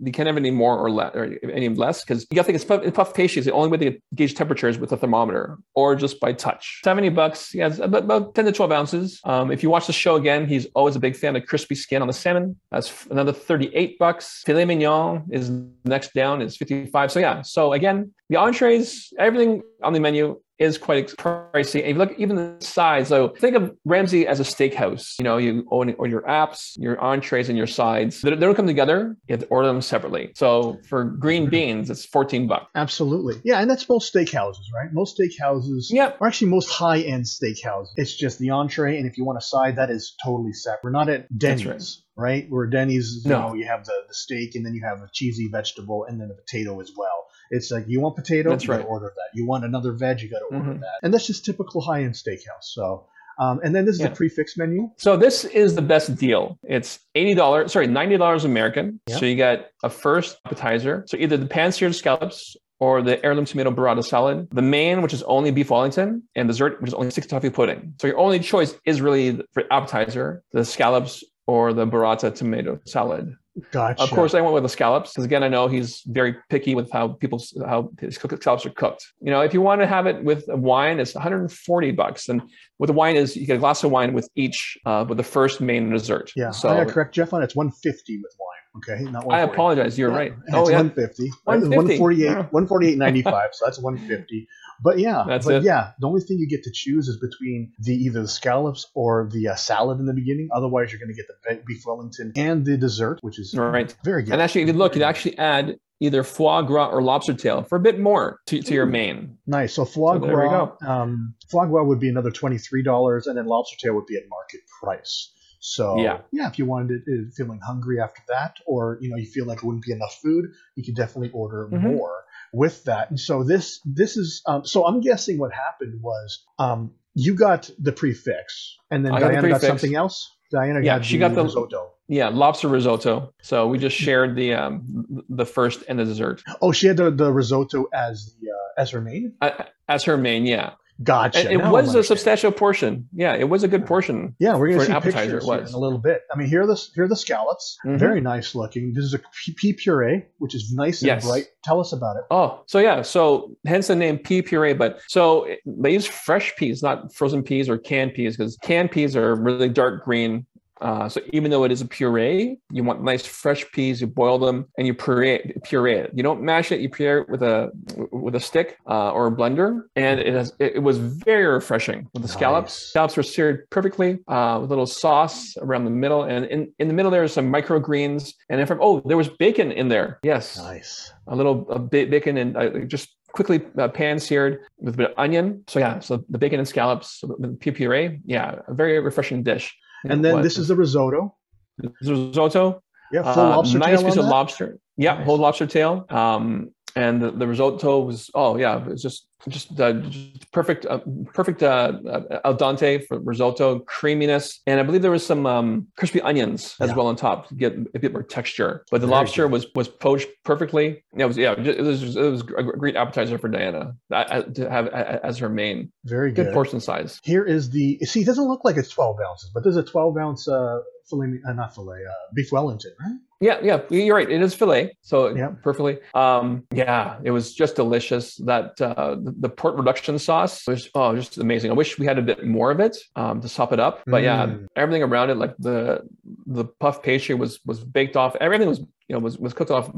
you 0.03 0.13
can't 0.13 0.27
have 0.27 0.37
any 0.37 0.51
more 0.51 0.79
or 0.79 0.91
less, 0.91 1.15
or 1.15 1.39
any 1.43 1.69
less, 1.69 2.05
because 2.05 2.27
you 2.31 2.35
got 2.35 2.43
to 2.43 2.47
think 2.47 2.57
it's 2.57 2.65
puff, 2.65 2.95
puff 2.95 3.15
pastry 3.15 3.41
is 3.41 3.47
the 3.47 3.53
only 3.53 3.69
way 3.69 3.91
to 3.91 3.99
gauge 4.15 4.35
temperature 4.35 4.69
is 4.69 4.79
with 4.79 4.93
a 4.93 4.97
thermometer 4.97 5.59
or 5.75 5.95
just 5.95 6.21
by 6.21 6.33
touch. 6.33 6.81
70 6.85 7.11
bucks. 7.11 7.55
Yeah, 7.55 7.69
it's 7.69 7.79
about, 7.79 8.05
about 8.05 8.35
10 8.35 8.47
to 8.47 8.53
12 8.53 8.73
ounces. 8.73 9.21
Um, 9.25 9.51
if 9.51 9.63
you 9.63 9.71
watch 9.71 9.87
the 9.87 9.93
show 9.93 10.17
again, 10.17 10.47
he's 10.47 10.67
always 10.75 10.97
a 10.97 11.01
big 11.01 11.17
fan 11.17 11.37
of 11.37 11.47
crispy 11.47 11.75
skin 11.75 12.03
on 12.03 12.09
the 12.09 12.15
salmon. 12.15 12.59
That's 12.71 13.07
another 13.07 13.33
38 13.33 13.99
bucks. 13.99 14.43
Filet 14.47 14.65
mignon 14.65 15.25
is 15.31 15.51
next 15.85 16.15
down 16.15 16.43
is 16.43 16.57
55. 16.57 17.13
So 17.13 17.21
yeah. 17.21 17.43
So 17.43 17.73
again, 17.73 18.13
the 18.29 18.37
entrees, 18.37 19.13
everything 19.19 19.63
on 19.83 19.93
the 19.93 20.01
menu 20.01 20.41
is 20.59 20.79
quite 20.79 21.09
pricey. 21.09 21.81
And 21.81 21.89
if 21.89 21.89
you 21.89 21.99
look 21.99 22.19
even 22.19 22.37
the 22.37 22.57
sides, 22.61 23.09
so 23.09 23.29
think 23.29 23.57
of 23.57 23.77
Ramsay 23.85 24.27
as 24.27 24.41
a 24.41 24.43
steakhouse. 24.43 25.19
You 25.19 25.25
know, 25.25 25.37
you 25.37 25.67
own, 25.71 25.95
own 25.99 26.11
your 26.11 26.23
apps, 26.23 26.73
your 26.79 26.99
entrees, 26.99 27.49
and 27.49 27.59
your 27.59 27.67
sides. 27.67 28.23
They, 28.23 28.35
don't 28.35 28.55
come 28.55 28.67
together. 28.67 29.17
You 29.29 29.35
have 29.35 29.41
to 29.41 29.47
order 29.47 29.69
them 29.69 29.83
separately. 29.83 30.33
So 30.35 30.79
for 30.89 31.05
green 31.05 31.43
mm-hmm. 31.43 31.51
beans, 31.51 31.91
it's 31.91 32.07
14 32.07 32.47
bucks. 32.47 32.67
Absolutely. 32.75 33.41
Yeah, 33.45 33.61
and 33.61 33.71
that's 33.71 33.89
most 33.89 34.15
steakhouses, 34.15 34.65
right? 34.75 34.93
Most 34.93 35.19
steakhouses, 35.19 35.87
Yep. 35.91 36.19
or 36.21 36.27
actually 36.27 36.51
most 36.51 36.71
high-end 36.71 37.25
steakhouses. 37.25 37.89
It's 37.97 38.17
just 38.17 38.39
the 38.39 38.51
entree, 38.51 38.97
and 38.97 39.07
if 39.07 39.19
you 39.19 39.25
want 39.25 39.39
a 39.39 39.43
side, 39.43 39.77
that 39.77 39.91
is 39.91 40.15
totally 40.25 40.53
separate. 40.53 40.85
We're 40.85 40.91
not 40.91 41.09
at 41.09 41.27
Denny's, 41.37 42.03
right? 42.17 42.47
Where 42.49 42.67
Denny's, 42.67 43.23
you 43.25 43.31
No. 43.31 43.49
know, 43.49 43.55
you 43.55 43.67
have 43.67 43.85
the, 43.85 44.05
the 44.09 44.15
steak, 44.15 44.55
and 44.55 44.65
then 44.65 44.75
you 44.75 44.83
have 44.85 44.99
a 44.99 45.09
cheesy 45.13 45.49
vegetable, 45.53 46.07
and 46.09 46.21
then 46.21 46.31
a 46.31 46.35
potato 46.35 46.81
as 46.81 46.93
well. 46.97 47.16
It's 47.51 47.71
like 47.71 47.85
you 47.87 48.01
want 48.01 48.17
potato, 48.17 48.51
That's 48.51 48.65
you 48.65 48.69
gotta 48.69 48.85
order 48.85 49.13
that. 49.15 49.37
You 49.39 49.47
want 49.47 49.65
another 49.65 49.93
veg, 49.93 50.21
you 50.21 50.29
got 50.31 50.41
to 50.41 50.45
order 50.57 50.71
Mhm. 50.73 50.81
that. 50.81 50.99
And 51.03 51.13
that's 51.13 51.27
just 51.27 51.45
typical 51.45 51.81
high-end 51.81 52.15
steakhouse. 52.15 52.63
So, 52.65 53.07
um, 53.39 53.61
and 53.63 53.75
then 53.75 53.85
this 53.85 53.97
is 53.97 54.01
Yeah. 54.01 54.09
the 54.09 54.17
prix 54.17 54.29
fixe 54.31 54.57
menu. 54.57 54.91
So 54.99 55.17
this 55.17 55.45
is 55.45 55.75
the 55.75 55.83
best 55.83 56.17
deal. 56.17 56.59
It's 56.65 56.99
eighty 57.15 57.35
dollars, 57.35 57.73
sorry, 57.73 57.87
ninety 57.87 58.17
dollars 58.17 58.45
American. 58.45 59.01
Yeah. 59.09 59.17
So 59.19 59.27
you 59.27 59.37
get 59.37 59.71
a 59.83 59.91
first 59.91 60.39
appetizer. 60.47 61.05
So 61.07 61.17
either 61.17 61.37
the 61.37 61.47
pan-seared 61.47 61.95
scallops 61.95 62.57
or 62.79 63.01
the 63.01 63.25
heirloom 63.25 63.45
tomato 63.47 63.71
burrata 63.71 64.05
salad. 64.05 64.49
The 64.53 64.61
main, 64.63 65.01
which 65.01 65.15
is 65.15 65.23
only 65.23 65.51
beef 65.51 65.71
Wellington, 65.71 66.23
and 66.35 66.47
dessert, 66.49 66.79
which 66.83 66.89
is 66.89 66.95
only 66.95 67.11
six 67.11 67.27
toffee 67.27 67.49
pudding. 67.51 67.95
So 68.01 68.07
your 68.07 68.19
only 68.19 68.39
choice 68.39 68.75
is 68.85 69.01
really 69.01 69.41
for 69.55 69.65
appetizer, 69.71 70.43
the 70.53 70.63
scallops 70.65 71.25
or 71.47 71.73
the 71.73 71.87
burrata 71.87 72.35
tomato 72.35 72.79
salad. 72.85 73.35
Gotcha. 73.71 74.03
Of 74.03 74.11
course, 74.11 74.35
I 74.35 74.41
went 74.41 74.53
with 74.55 74.63
the 74.63 74.69
scallops 74.69 75.13
because 75.13 75.25
again, 75.25 75.43
I 75.43 75.49
know 75.49 75.67
he's 75.67 76.03
very 76.07 76.37
picky 76.51 76.75
with 76.75 76.91
how 76.91 77.09
people 77.09 77.43
how 77.65 77.91
his 78.01 78.19
cook- 78.19 78.41
scallops 78.41 78.67
are 78.67 78.71
cooked. 78.71 79.13
You 79.21 79.31
know, 79.31 79.41
if 79.41 79.55
you 79.55 79.63
want 79.63 79.81
to 79.81 79.87
have 79.87 80.07
it 80.07 80.23
with 80.23 80.45
wine, 80.49 81.01
it's 81.01 81.15
140 81.15 81.93
bucks, 81.93 82.29
and 82.29 82.43
with 82.79 82.89
the 82.89 82.95
wine 82.95 83.17
is 83.17 83.37
you 83.37 83.47
get 83.47 83.57
a 83.57 83.61
glass 83.61 83.83
of 83.83 83.91
wine 83.91 84.13
with 84.13 84.29
each 84.37 84.77
uh, 84.85 85.07
with 85.09 85.17
the 85.17 85.25
first 85.25 85.61
main 85.61 85.85
and 85.85 85.93
dessert. 85.93 86.33
Yeah, 86.37 86.51
So 86.51 86.69
I 86.69 86.85
correct 86.85 87.15
Jeff 87.15 87.33
on 87.33 87.41
it. 87.41 87.47
It's 87.47 87.57
150 87.57 88.19
with 88.19 88.37
wine. 88.39 88.56
Okay, 88.79 89.03
not 89.05 89.25
I 89.31 89.41
apologize. 89.41 89.99
You're 89.99 90.11
Yeah, 90.11 90.17
right. 90.17 90.33
It's 90.47 90.55
Oh 90.55 90.69
yeah, 90.69 90.77
150. 90.77 91.31
150. 91.45 91.99
148, 91.99 92.25
Yeah. 92.25 92.47
148.95. 92.53 93.49
so 93.53 93.65
that's 93.65 93.79
150. 93.79 94.49
But 94.83 94.99
yeah, 94.99 95.25
That's 95.27 95.47
but 95.47 95.55
it. 95.57 95.63
yeah, 95.63 95.93
the 96.01 96.07
only 96.07 96.21
thing 96.21 96.39
you 96.39 96.47
get 96.47 96.63
to 96.65 96.71
choose 96.71 97.09
is 97.09 97.19
between 97.19 97.73
the 97.79 97.95
either 97.95 98.21
the 98.21 98.29
scallops 98.29 98.87
or 98.95 99.29
the 99.33 99.49
uh, 99.49 99.55
salad 99.55 99.99
in 100.01 100.05
the 100.07 100.13
beginning. 100.13 100.49
Otherwise, 100.55 100.93
you're 100.93 100.99
going 101.01 101.09
to 101.09 101.15
get 101.15 101.27
the 101.29 101.63
beef 101.67 101.83
Wellington 101.87 102.33
and 102.37 102.67
the 102.67 102.77
dessert, 102.77 103.19
which 103.23 103.39
is 103.39 103.55
right. 103.57 103.97
very 104.05 104.23
good. 104.23 104.35
And 104.35 104.43
actually, 104.43 104.63
if 104.63 104.67
you 104.69 104.75
look, 104.75 104.95
you'd 104.95 105.03
actually 105.03 105.39
add 105.39 105.79
either 106.01 106.23
foie 106.23 106.61
gras 106.61 106.89
or 106.91 107.01
lobster 107.01 107.33
tail 107.33 107.63
for 107.63 107.77
a 107.77 107.81
bit 107.81 107.99
more 107.99 108.41
to, 108.49 108.61
to 108.61 108.75
your 108.75 108.85
main. 108.85 109.39
nice. 109.47 109.73
So 109.73 109.87
foie 109.87 110.19
So 110.21 110.27
gras, 110.27 110.73
um, 110.87 111.35
foie 111.51 111.65
gras 111.65 111.85
would 111.85 112.01
be 112.01 112.11
another 112.11 112.31
twenty 112.31 112.59
three 112.59 112.83
dollars, 112.83 113.27
and 113.27 113.39
then 113.39 113.47
lobster 113.47 113.77
tail 113.81 113.95
would 113.95 114.05
be 114.07 114.17
at 114.17 114.25
market 114.29 114.61
price. 114.83 115.33
So 115.69 116.01
Yeah. 116.01 116.21
yeah, 116.33 116.49
if 116.49 116.59
you 116.61 116.65
wanted 116.67 117.03
it, 117.07 117.27
uh, 117.27 117.31
feeling 117.37 117.59
hungry 117.61 118.01
after 118.01 118.23
that, 118.29 118.55
or 118.67 118.99
you 119.01 119.11
know 119.11 119.17
you 119.17 119.27
feel 119.27 119.47
like 119.47 119.59
it 119.59 119.65
wouldn't 119.65 119.85
be 119.85 119.93
enough 119.93 120.17
food, 120.23 120.45
you 120.77 120.85
could 120.85 120.95
definitely 120.95 121.31
order 121.33 121.69
Mhm. 121.73 121.83
more 121.83 122.15
with 122.53 122.85
that. 122.85 123.11
And 123.11 123.19
so 123.19 123.43
this 123.43 123.81
this 123.85 124.17
is 124.17 124.43
um, 124.47 124.65
so 124.65 124.87
I'm 124.87 125.01
guessing 125.01 125.39
what 125.39 125.53
happened 125.53 126.01
was 126.03 126.45
um, 126.61 126.93
you 127.15 127.35
got 127.35 127.69
the 127.81 127.91
prix 127.93 128.15
fixe, 128.15 128.77
and 128.93 129.05
then 129.05 129.13
I 129.13 129.19
got 129.21 129.27
the 129.29 129.33
Diana 129.35 129.49
got 129.49 129.61
something 129.63 129.95
else. 129.97 130.31
Diana 130.53 130.81
Yeah, 130.81 130.99
got 130.99 131.05
she 131.05 131.17
the 131.17 131.21
got 131.29 131.35
the- 131.35 131.43
risotto. 131.45 131.91
Yeah, 132.09 132.29
lobster 132.29 132.69
risotto. 132.69 133.35
So 133.43 133.67
we 133.67 133.79
just 133.79 133.97
shared 133.97 134.37
the 134.37 134.55
um, 134.55 135.25
the 135.29 135.45
first 135.45 135.83
and 135.89 135.99
the 135.99 136.05
dessert 136.05 136.45
Oh, 136.63 136.71
she 136.71 136.87
had 136.87 136.97
the, 136.97 137.11
the 137.11 137.33
risotto 137.33 137.87
as 137.93 138.33
the 138.41 138.51
uh, 138.53 138.81
as 138.83 138.91
her 138.91 139.01
main. 139.01 139.35
Uh, 139.41 139.51
as 139.89 140.05
her 140.05 140.17
main. 140.17 140.47
Yeah. 140.47 140.75
Gotcha. 141.03 141.41
And 141.41 141.49
it 141.51 141.59
Now 141.59 141.73
was 141.73 141.95
a 141.95 142.03
substantial 142.03 142.51
portion. 142.51 143.09
Yeah, 143.15 143.35
it 143.35 143.49
was 143.51 143.63
a 143.63 143.69
good 143.69 143.85
portion. 143.85 144.35
Yeah, 144.39 144.57
we're 144.57 144.69
gonna 144.69 144.81
an 144.81 144.87
see 144.87 144.93
appetizer, 144.93 145.41
pictures 145.41 145.69
in 145.71 145.75
a 145.75 145.79
little 145.79 145.99
bit. 145.99 146.23
I 146.33 146.39
mean, 146.39 146.49
here 146.49 146.63
are 146.63 146.67
the 146.67 146.83
here 146.95 147.05
are 147.05 147.09
the 147.09 147.17
scallops. 147.17 147.77
Mhm. 147.85 147.99
Very 147.99 148.21
nice 148.23 148.55
looking. 148.55 148.93
This 148.95 149.05
is 149.05 149.13
a 149.15 149.19
pea- 149.19 149.53
pea 149.55 149.73
puree, 149.75 150.25
which 150.39 150.55
is 150.55 150.73
nice 150.75 151.03
and 151.03 151.09
Yes. 151.09 151.27
bright. 151.27 151.47
Tell 151.65 151.81
us 151.81 151.93
about 151.93 152.17
it. 152.17 152.23
Oh, 152.31 152.63
so 152.67 152.79
yeah, 152.79 153.03
so 153.03 153.51
hence 153.67 153.89
the 153.89 153.95
name 153.97 154.19
pea 154.19 154.41
puree. 154.41 154.73
But 154.73 155.01
so 155.09 155.47
they 155.67 155.93
use 155.93 156.07
fresh 156.07 156.57
peas, 156.57 156.83
not 156.83 157.13
frozen 157.13 157.43
peas 157.43 157.69
or 157.69 157.77
canned 157.77 158.15
peas, 158.15 158.37
because 158.37 158.57
canned 158.63 158.91
peas 158.91 159.15
are 159.17 159.35
really 159.35 159.69
dark 159.69 160.05
green. 160.05 160.47
Uh, 160.81 161.09
so 161.09 161.21
even 161.33 161.51
though 161.51 161.65
it 161.65 161.73
is 161.73 161.81
a 161.81 161.87
puree, 161.87 162.59
you 162.71 162.85
want 162.85 163.03
nice 163.03 163.25
fresh 163.25 163.71
peas. 163.73 164.01
You 164.01 164.07
boil 164.07 164.39
them 164.39 164.67
and 164.77 164.87
you 164.87 164.95
puree 164.95 165.53
puree 165.65 165.95
it. 165.95 166.11
You 166.15 166.23
don't 166.23 166.43
mash 166.43 166.71
it. 166.73 166.81
You 166.81 166.91
puree 166.91 167.23
it 167.23 167.29
with 167.29 167.43
a 167.43 167.71
with 168.13 168.35
a 168.35 168.41
stick 168.41 168.79
uh, 168.87 169.13
or 169.13 169.29
a 169.29 169.31
blender, 169.33 169.83
and 169.97 170.21
it 170.21 170.35
has 170.35 170.53
it, 170.59 170.83
was 170.83 170.99
very 170.99 171.47
refreshing 171.47 172.09
with 172.13 172.23
the 172.23 172.29
scallops. 172.29 172.73
Nice. 172.73 172.91
Scallops 172.91 173.17
were 173.17 173.23
seared 173.23 173.69
perfectly 173.71 174.19
uh, 174.29 174.59
with 174.61 174.69
a 174.69 174.73
little 174.73 174.87
sauce 174.87 175.57
around 175.63 175.85
the 175.85 175.91
middle, 175.91 176.25
and 176.25 176.45
in, 176.47 176.73
in 176.79 176.89
the 176.89 176.95
middle 176.95 177.11
there 177.11 177.23
are 177.23 177.29
some 177.29 177.51
microgreens. 177.53 178.35
And 178.51 178.61
if 178.61 178.71
oh, 178.71 179.01
there 179.07 179.17
was 179.17 179.29
bacon 179.29 179.73
in 179.73 179.89
there. 179.89 180.19
Yes, 180.23 180.59
Nice. 180.59 181.13
a 181.27 181.37
little 181.37 181.69
a 181.71 181.79
bit 181.79 182.11
bacon 182.11 182.37
and 182.37 182.57
uh, 182.57 182.81
just 182.81 183.17
quickly 183.33 183.61
uh, 183.79 183.89
pan 183.89 184.19
seared 184.19 184.61
with 184.79 184.95
a 184.95 184.97
bit 184.97 185.11
of 185.11 185.19
onion. 185.19 185.63
So 185.69 185.79
yeah, 185.79 186.01
so 186.01 186.25
the 186.29 186.39
bacon 186.39 186.59
and 186.59 186.69
scallops 186.69 187.23
with 187.23 187.61
the 187.61 187.73
puree. 187.73 188.21
Yeah, 188.25 188.57
a 188.67 188.75
very 188.75 188.99
refreshing 189.01 189.43
dish. 189.43 189.77
And 190.11 190.25
then 190.25 190.43
this 190.43 190.59
is 190.59 190.69
the 190.69 190.77
risotto. 190.77 191.35
the 191.79 191.93
risotto. 192.03 192.83
Yeah, 193.13 193.23
full 193.35 193.43
uh, 193.43 193.57
lobster 193.57 193.79
nice 193.79 194.01
tail 194.01 194.03
piece 194.05 194.13
on 194.15 194.19
of 194.19 194.25
that? 194.25 194.31
lobster. 194.31 194.79
Yeah, 194.97 195.15
Nice. 195.15 195.25
whole 195.27 195.39
lobster 195.39 195.67
tail. 195.67 196.07
Um, 196.11 196.73
and 196.97 197.23
the, 197.23 197.31
the 197.31 197.47
risotto 197.47 198.01
was 198.01 198.31
oh 198.35 198.57
yeah, 198.57 198.79
it 198.81 198.87
was 198.87 199.03
just 199.03 199.29
just, 199.49 199.79
uh, 199.79 199.93
just 199.93 200.51
perfect 200.51 200.87
uh, 200.87 200.99
perfect 201.33 201.63
uh, 201.63 201.93
uh, 202.09 202.41
al 202.45 202.57
dente 202.57 203.07
for 203.07 203.21
risotto 203.21 203.79
creaminess, 203.81 204.61
and 204.67 204.81
I 204.81 204.83
believe 204.83 205.03
there 205.03 205.11
was 205.13 205.25
some 205.25 205.47
um, 205.47 205.87
crispy 205.97 206.21
onions 206.23 206.75
as 206.81 206.89
Yeah. 206.91 206.97
well 206.97 207.07
on 207.07 207.15
top 207.15 207.49
to 207.49 207.55
get 207.55 207.75
a 207.95 207.99
bit 208.01 208.13
more 208.13 208.25
texture. 208.25 208.85
But 208.91 209.03
the 209.03 209.07
Very 209.07 209.19
lobster 209.19 209.43
good. 209.45 209.53
was 209.53 209.67
was 209.77 209.89
poached 209.89 210.29
perfectly. 210.45 211.05
Yeah, 211.17 211.25
it 211.27 211.29
was 211.29 211.37
yeah, 211.37 211.53
it 211.53 211.81
was 211.81 212.17
it 212.17 212.21
was 212.21 212.41
a 212.41 212.63
great 212.65 212.97
appetizer 212.97 213.39
for 213.39 213.49
Diana 213.49 213.95
uh, 214.11 214.43
to 214.43 214.69
have 214.69 214.87
uh, 214.89 215.21
as 215.23 215.39
her 215.39 215.49
main 215.51 215.93
Very 216.05 216.33
good 216.33 216.47
good. 216.47 216.55
portion 216.55 216.81
size. 216.81 217.21
Here 217.23 217.45
is 217.45 217.71
the. 217.71 217.99
See, 218.05 218.23
it 218.23 218.27
doesn't 218.27 218.49
look 218.49 218.65
like 218.65 218.77
it's 218.77 218.89
12 218.89 219.17
ounces, 219.29 219.51
but 219.55 219.63
there's 219.63 219.77
a 219.77 219.83
12 219.85 220.17
ounce 220.17 220.49
uh, 220.49 220.81
filet, 221.09 221.39
uh, 221.49 221.53
not 221.53 221.73
filet, 221.75 221.99
uh, 222.09 222.13
beef 222.35 222.51
Wellington, 222.51 222.93
right? 223.01 223.17
Yeah, 223.41 223.59
yeah, 223.63 223.81
you're 223.91 224.17
right. 224.17 224.31
It 224.31 224.41
is 224.41 224.55
fillet, 224.55 224.97
so 225.03 225.35
Yeah. 225.35 225.51
perfectly. 225.63 225.99
Um, 226.15 226.65
yeah, 226.73 227.19
it 227.23 227.31
was 227.31 227.55
just 227.55 227.77
delicious. 227.77 228.37
That 228.37 228.81
uh, 228.81 229.17
the, 229.23 229.35
the 229.41 229.49
pork 229.51 229.77
reduction 229.77 230.19
sauce 230.19 230.67
was 230.67 230.89
oh, 230.95 231.15
just 231.15 231.37
amazing. 231.37 231.71
I 231.71 231.75
wish 231.75 231.99
we 231.99 232.07
had 232.07 232.19
a 232.19 232.23
bit 232.23 232.47
more 232.47 232.71
of 232.71 232.81
it 232.81 232.97
um, 233.15 233.43
to 233.43 233.49
sop 233.49 233.73
it 233.75 233.81
up. 233.81 234.03
But 234.07 234.23
yeah, 234.23 234.47
Mm. 234.47 234.67
everything 234.75 235.03
around 235.03 235.31
it, 235.31 235.37
like 235.37 235.55
the 235.59 236.01
the 236.47 236.65
puff 236.65 237.03
pastry 237.03 237.35
was 237.35 237.61
was 237.67 237.83
baked 237.85 238.17
off. 238.17 238.37
Everything 238.41 238.69
was 238.69 238.79
you 238.81 238.87
know 239.15 239.19
was 239.19 239.39
was 239.39 239.53
cooked 239.53 239.71
off 239.71 239.91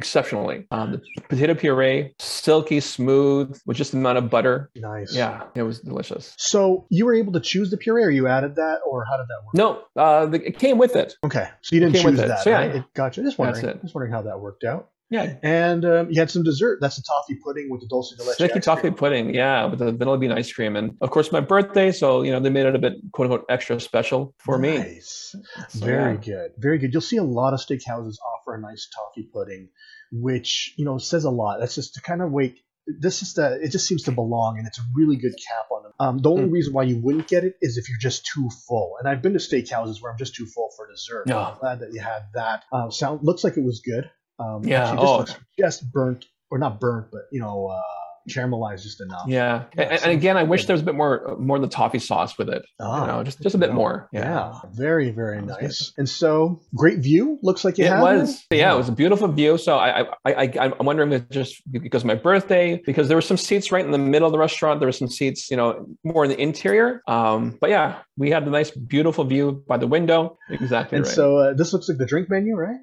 exceptionally. 0.00 0.66
Um, 0.70 0.92
the 0.92 1.02
potato 1.28 1.54
puree, 1.54 2.14
silky 2.18 2.80
smooth 2.80 3.60
with 3.66 3.76
just 3.76 3.92
the 3.92 3.98
amount 3.98 4.16
of 4.16 4.30
butter. 4.30 4.70
Nice. 4.74 5.14
Yeah, 5.14 5.44
it 5.54 5.62
was 5.62 5.80
delicious. 5.80 6.34
So 6.38 6.86
you 6.88 7.04
were 7.04 7.14
able 7.14 7.34
to 7.34 7.40
choose 7.40 7.70
the 7.70 7.76
puree, 7.76 8.02
or 8.02 8.10
you 8.10 8.26
added 8.26 8.56
that, 8.56 8.78
or 8.86 9.04
how 9.04 9.18
did 9.18 9.26
that 9.28 9.44
work? 9.44 9.54
No, 9.54 9.82
uh, 10.02 10.24
the, 10.24 10.46
it 10.46 10.58
came 10.58 10.78
with 10.78 10.96
it. 10.96 11.14
Okay, 11.22 11.48
so 11.60 11.76
you 11.76 11.80
didn't 11.80 11.96
choose 11.96 12.16
that. 12.16 12.44
So, 12.44 12.50
yeah. 12.50 12.56
right? 12.56 12.76
It, 12.76 12.84
gotcha. 12.94 13.22
Just 13.22 13.38
wondering. 13.38 13.78
Just 13.82 13.94
wondering 13.94 14.12
how 14.12 14.22
that 14.22 14.40
worked 14.40 14.64
out. 14.64 14.88
Yeah, 15.10 15.34
And 15.42 15.84
um, 15.84 16.10
you 16.10 16.20
had 16.20 16.30
some 16.30 16.44
dessert. 16.44 16.78
That's 16.80 16.96
a 16.98 17.02
toffee 17.02 17.34
pudding 17.44 17.68
with 17.68 17.80
the 17.80 17.88
dulce 17.88 18.14
de 18.16 18.22
leche. 18.22 18.34
Sticky 18.36 18.60
toffee 18.60 18.80
cream. 18.82 18.94
pudding, 18.94 19.34
yeah, 19.34 19.64
with 19.66 19.80
the 19.80 19.90
vanilla 19.92 20.18
bean 20.18 20.30
ice 20.30 20.52
cream, 20.52 20.76
and 20.76 20.96
of 21.00 21.10
course 21.10 21.32
my 21.32 21.40
birthday. 21.40 21.90
So 21.90 22.22
you 22.22 22.30
know 22.30 22.38
they 22.40 22.50
made 22.50 22.66
it 22.66 22.76
a 22.76 22.78
bit 22.78 22.94
quote 23.12 23.30
unquote 23.30 23.46
extra 23.50 23.80
special 23.80 24.34
for 24.38 24.56
me. 24.56 24.78
Nice. 24.78 25.34
So, 25.70 25.84
Very 25.84 26.14
yeah. 26.14 26.20
good. 26.20 26.50
Very 26.58 26.78
good. 26.78 26.92
You'll 26.92 27.02
see 27.02 27.16
a 27.16 27.24
lot 27.24 27.54
of 27.54 27.60
steakhouses 27.60 28.14
offer 28.20 28.54
a 28.54 28.60
nice 28.60 28.88
toffee 28.94 29.28
pudding, 29.32 29.70
which 30.12 30.74
you 30.76 30.84
know 30.84 30.98
says 30.98 31.24
a 31.24 31.30
lot. 31.30 31.58
That's 31.60 31.74
just 31.74 31.94
to 31.94 32.00
kind 32.02 32.22
of 32.22 32.30
wait. 32.30 32.60
This 32.86 33.22
is 33.22 33.34
the. 33.34 33.60
It 33.62 33.70
just 33.72 33.86
seems 33.86 34.04
to 34.04 34.12
belong, 34.12 34.58
and 34.58 34.66
it's 34.66 34.78
a 34.78 34.82
really 34.94 35.16
good 35.16 35.32
cap 35.34 35.66
on 35.72 35.82
them. 35.82 35.92
Um, 36.00 36.18
the 36.18 36.30
only 36.30 36.44
Mm. 36.44 36.52
reason 36.52 36.72
why 36.72 36.84
you 36.84 36.98
wouldn't 37.00 37.28
get 37.28 37.44
it 37.44 37.54
is 37.60 37.76
if 37.76 37.88
you're 37.88 37.98
just 37.98 38.26
too 38.26 38.48
full. 38.66 38.94
And 38.98 39.08
I've 39.08 39.22
been 39.22 39.32
to 39.34 39.38
steakhouses 39.38 40.00
where 40.00 40.10
I'm 40.10 40.18
just 40.18 40.34
too 40.34 40.46
full 40.46 40.70
for 40.76 40.88
dessert. 40.90 41.24
Yeah. 41.26 41.38
I'm 41.38 41.58
glad 41.58 41.80
that 41.80 41.92
you 41.92 42.00
had 42.00 42.22
that. 42.34 42.64
Um, 42.72 42.90
sound 42.90 43.20
looks 43.22 43.44
like 43.44 43.56
it 43.56 43.64
was 43.64 43.80
good. 43.84 44.10
Um, 44.40 44.64
Yeah, 44.64 44.88
actually, 44.88 45.06
oh. 45.06 45.18
looks 45.18 45.36
just 45.58 45.92
burnt, 45.92 46.24
or 46.50 46.58
not 46.58 46.80
burnt, 46.80 47.08
but 47.12 47.22
you 47.30 47.40
know, 47.40 47.66
uh, 47.66 47.82
caramelized 48.28 48.82
just 48.82 49.00
enough. 49.00 49.24
Yeah, 49.26 49.64
Yeah, 49.76 49.84
and, 49.84 50.02
and 50.02 50.12
again, 50.12 50.36
I 50.36 50.44
wish 50.44 50.66
there 50.66 50.74
was 50.74 50.82
a 50.82 50.84
bit 50.84 50.94
more 50.94 51.36
more 51.38 51.56
of 51.56 51.62
the 51.62 51.68
toffee 51.68 51.98
sauce 51.98 52.36
with 52.38 52.48
it. 52.48 52.62
Ah, 52.80 53.00
you 53.00 53.06
know, 53.06 53.24
just 53.24 53.40
just 53.40 53.54
a 53.54 53.58
bit 53.58 53.72
more. 53.72 54.08
Yeah, 54.12 54.60
very 54.72 55.10
very 55.10 55.38
Sounds 55.38 55.52
good. 55.52 55.62
nice. 55.62 55.92
And 55.96 56.08
so 56.08 56.60
great 56.74 56.98
view. 56.98 57.38
Looks 57.42 57.64
like 57.64 57.78
you 57.78 57.86
It 57.86 57.98
was, 57.98 58.44
yeah, 58.50 58.74
it 58.74 58.76
was 58.76 58.88
a 58.88 58.92
beautiful 58.92 59.28
view. 59.28 59.58
So 59.58 59.78
I, 59.78 60.02
I, 60.02 60.06
I, 60.26 60.72
I'm 60.78 60.86
wondering 60.86 61.12
if 61.12 61.22
it's 61.22 61.34
just 61.34 61.62
because 61.72 62.02
of 62.02 62.06
my 62.06 62.14
birthday, 62.14 62.80
because 62.84 63.08
there 63.08 63.16
were 63.16 63.22
some 63.22 63.36
seats 63.38 63.72
right 63.72 63.84
in 63.84 63.90
the 63.90 63.98
middle 63.98 64.26
of 64.26 64.32
the 64.32 64.38
restaurant. 64.38 64.80
There 64.80 64.88
were 64.88 64.92
some 64.92 65.08
seats, 65.08 65.50
you 65.50 65.56
know, 65.56 65.86
more 66.04 66.24
in 66.24 66.30
the 66.30 66.40
interior. 66.40 67.02
Um, 67.08 67.56
but 67.60 67.70
yeah, 67.70 68.00
we 68.16 68.30
had 68.30 68.46
a 68.46 68.50
nice, 68.50 68.70
beautiful 68.70 69.24
view 69.24 69.64
by 69.66 69.78
the 69.78 69.86
window. 69.86 70.38
Exactly 70.50 70.98
And 70.98 71.06
right. 71.06 71.14
so 71.14 71.38
uh, 71.38 71.54
this 71.54 71.72
looks 71.72 71.88
like 71.88 71.98
the 71.98 72.06
drink 72.06 72.28
menu, 72.28 72.54
right? 72.54 72.80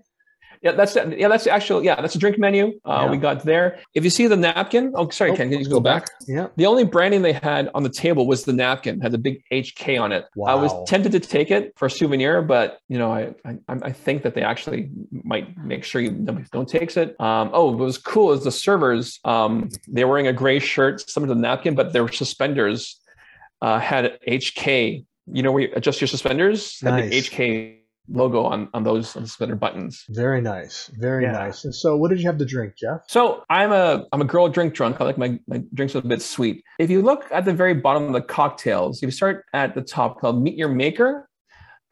Yeah, 0.62 0.72
that's 0.74 0.96
yeah, 0.96 1.28
that's 1.28 1.44
the 1.44 1.52
actual 1.52 1.84
yeah, 1.84 2.00
that's 2.02 2.16
a 2.16 2.20
drink 2.20 2.38
menu 2.40 2.80
uh, 2.86 3.04
Yeah. 3.06 3.12
we 3.12 3.18
got 3.18 3.44
there. 3.44 3.80
If 3.94 4.04
you 4.04 4.10
see 4.10 4.28
the 4.28 4.36
napkin, 4.38 4.92
oh 4.96 5.10
sorry, 5.10 5.32
Oh, 5.32 5.36
Ken, 5.36 5.50
can 5.50 5.60
you 5.60 5.70
go 5.70 5.80
back? 5.80 6.08
Yeah. 6.28 6.48
The 6.56 6.66
only 6.66 6.84
branding 6.84 7.22
they 7.22 7.34
had 7.34 7.70
on 7.76 7.84
the 7.84 7.90
table 7.90 8.28
was 8.28 8.44
the 8.46 8.54
napkin, 8.54 9.00
had 9.02 9.14
a 9.14 9.18
big 9.18 9.44
HK 9.52 10.00
on 10.02 10.12
it. 10.12 10.26
Wow. 10.36 10.48
I 10.58 10.62
was 10.62 10.72
tempted 10.90 11.12
to 11.14 11.20
take 11.20 11.52
it 11.52 11.74
for 11.78 11.86
a 11.86 11.90
souvenir, 11.92 12.42
but 12.42 12.80
you 12.90 12.98
know, 12.98 13.12
I 13.12 13.34
I, 13.46 13.58
I 13.68 13.92
think 13.92 14.24
that 14.24 14.34
they 14.36 14.42
actually 14.42 14.90
might 15.24 15.58
make 15.58 15.84
sure 15.84 16.02
you 16.02 16.12
nobody 16.12 16.46
don't 16.52 16.68
takes 16.68 16.98
it. 16.98 17.20
Um, 17.20 17.50
oh, 17.54 17.68
what 17.72 17.78
was 17.80 17.98
cool 17.98 18.32
is 18.34 18.44
the 18.44 18.52
servers. 18.52 19.20
Um, 19.26 19.70
they 19.88 20.04
were 20.06 20.12
wearing 20.12 20.28
a 20.28 20.34
gray 20.34 20.60
shirt, 20.60 21.08
some 21.10 21.24
of 21.24 21.30
the 21.30 21.36
napkin, 21.36 21.76
but 21.76 21.94
their 21.94 22.08
suspenders 22.12 23.00
uh, 23.62 23.80
had 23.80 24.18
HK. 24.28 25.06
You 25.34 25.44
know 25.44 25.52
where 25.52 25.64
you 25.64 25.70
adjust 25.76 26.00
your 26.00 26.08
suspenders? 26.08 26.80
Had 26.82 26.94
the 26.94 27.10
Nice. 27.10 27.30
HK 27.30 27.78
logo 28.10 28.44
on 28.44 28.70
on 28.74 28.84
those 28.84 29.16
on 29.16 29.24
the 29.24 29.28
suspender 29.28 29.56
buttons. 29.56 30.06
Very 30.10 30.42
nice. 30.42 30.90
Very 30.98 31.24
Yeah. 31.24 31.32
nice. 31.34 31.66
And 31.66 31.74
so 31.76 31.96
what 31.98 32.10
did 32.10 32.20
you 32.20 32.28
have 32.28 32.38
to 32.38 32.46
drink, 32.46 32.74
Jeff? 32.78 33.02
So 33.08 33.44
I'm 33.50 33.72
a 33.72 34.06
I'm 34.12 34.22
a 34.22 34.26
girl 34.26 34.48
drink 34.50 34.74
drunk. 34.74 35.02
I 35.02 35.04
like 35.04 35.18
my, 35.18 35.40
my 35.48 35.62
drinks 35.74 35.96
a 35.96 36.02
bit 36.02 36.22
sweet. 36.22 36.64
If 36.80 36.90
you 36.90 37.02
look 37.02 37.26
at 37.32 37.46
the 37.46 37.54
very 37.54 37.74
bottom 37.74 38.04
of 38.06 38.14
the 38.14 38.22
cocktails, 38.22 38.98
if 39.04 39.08
you 39.08 39.12
start 39.12 39.46
at 39.54 39.76
the 39.76 39.82
top 39.82 40.20
called 40.20 40.42
Meet 40.42 40.56
Your 40.56 40.70
Maker, 40.70 41.28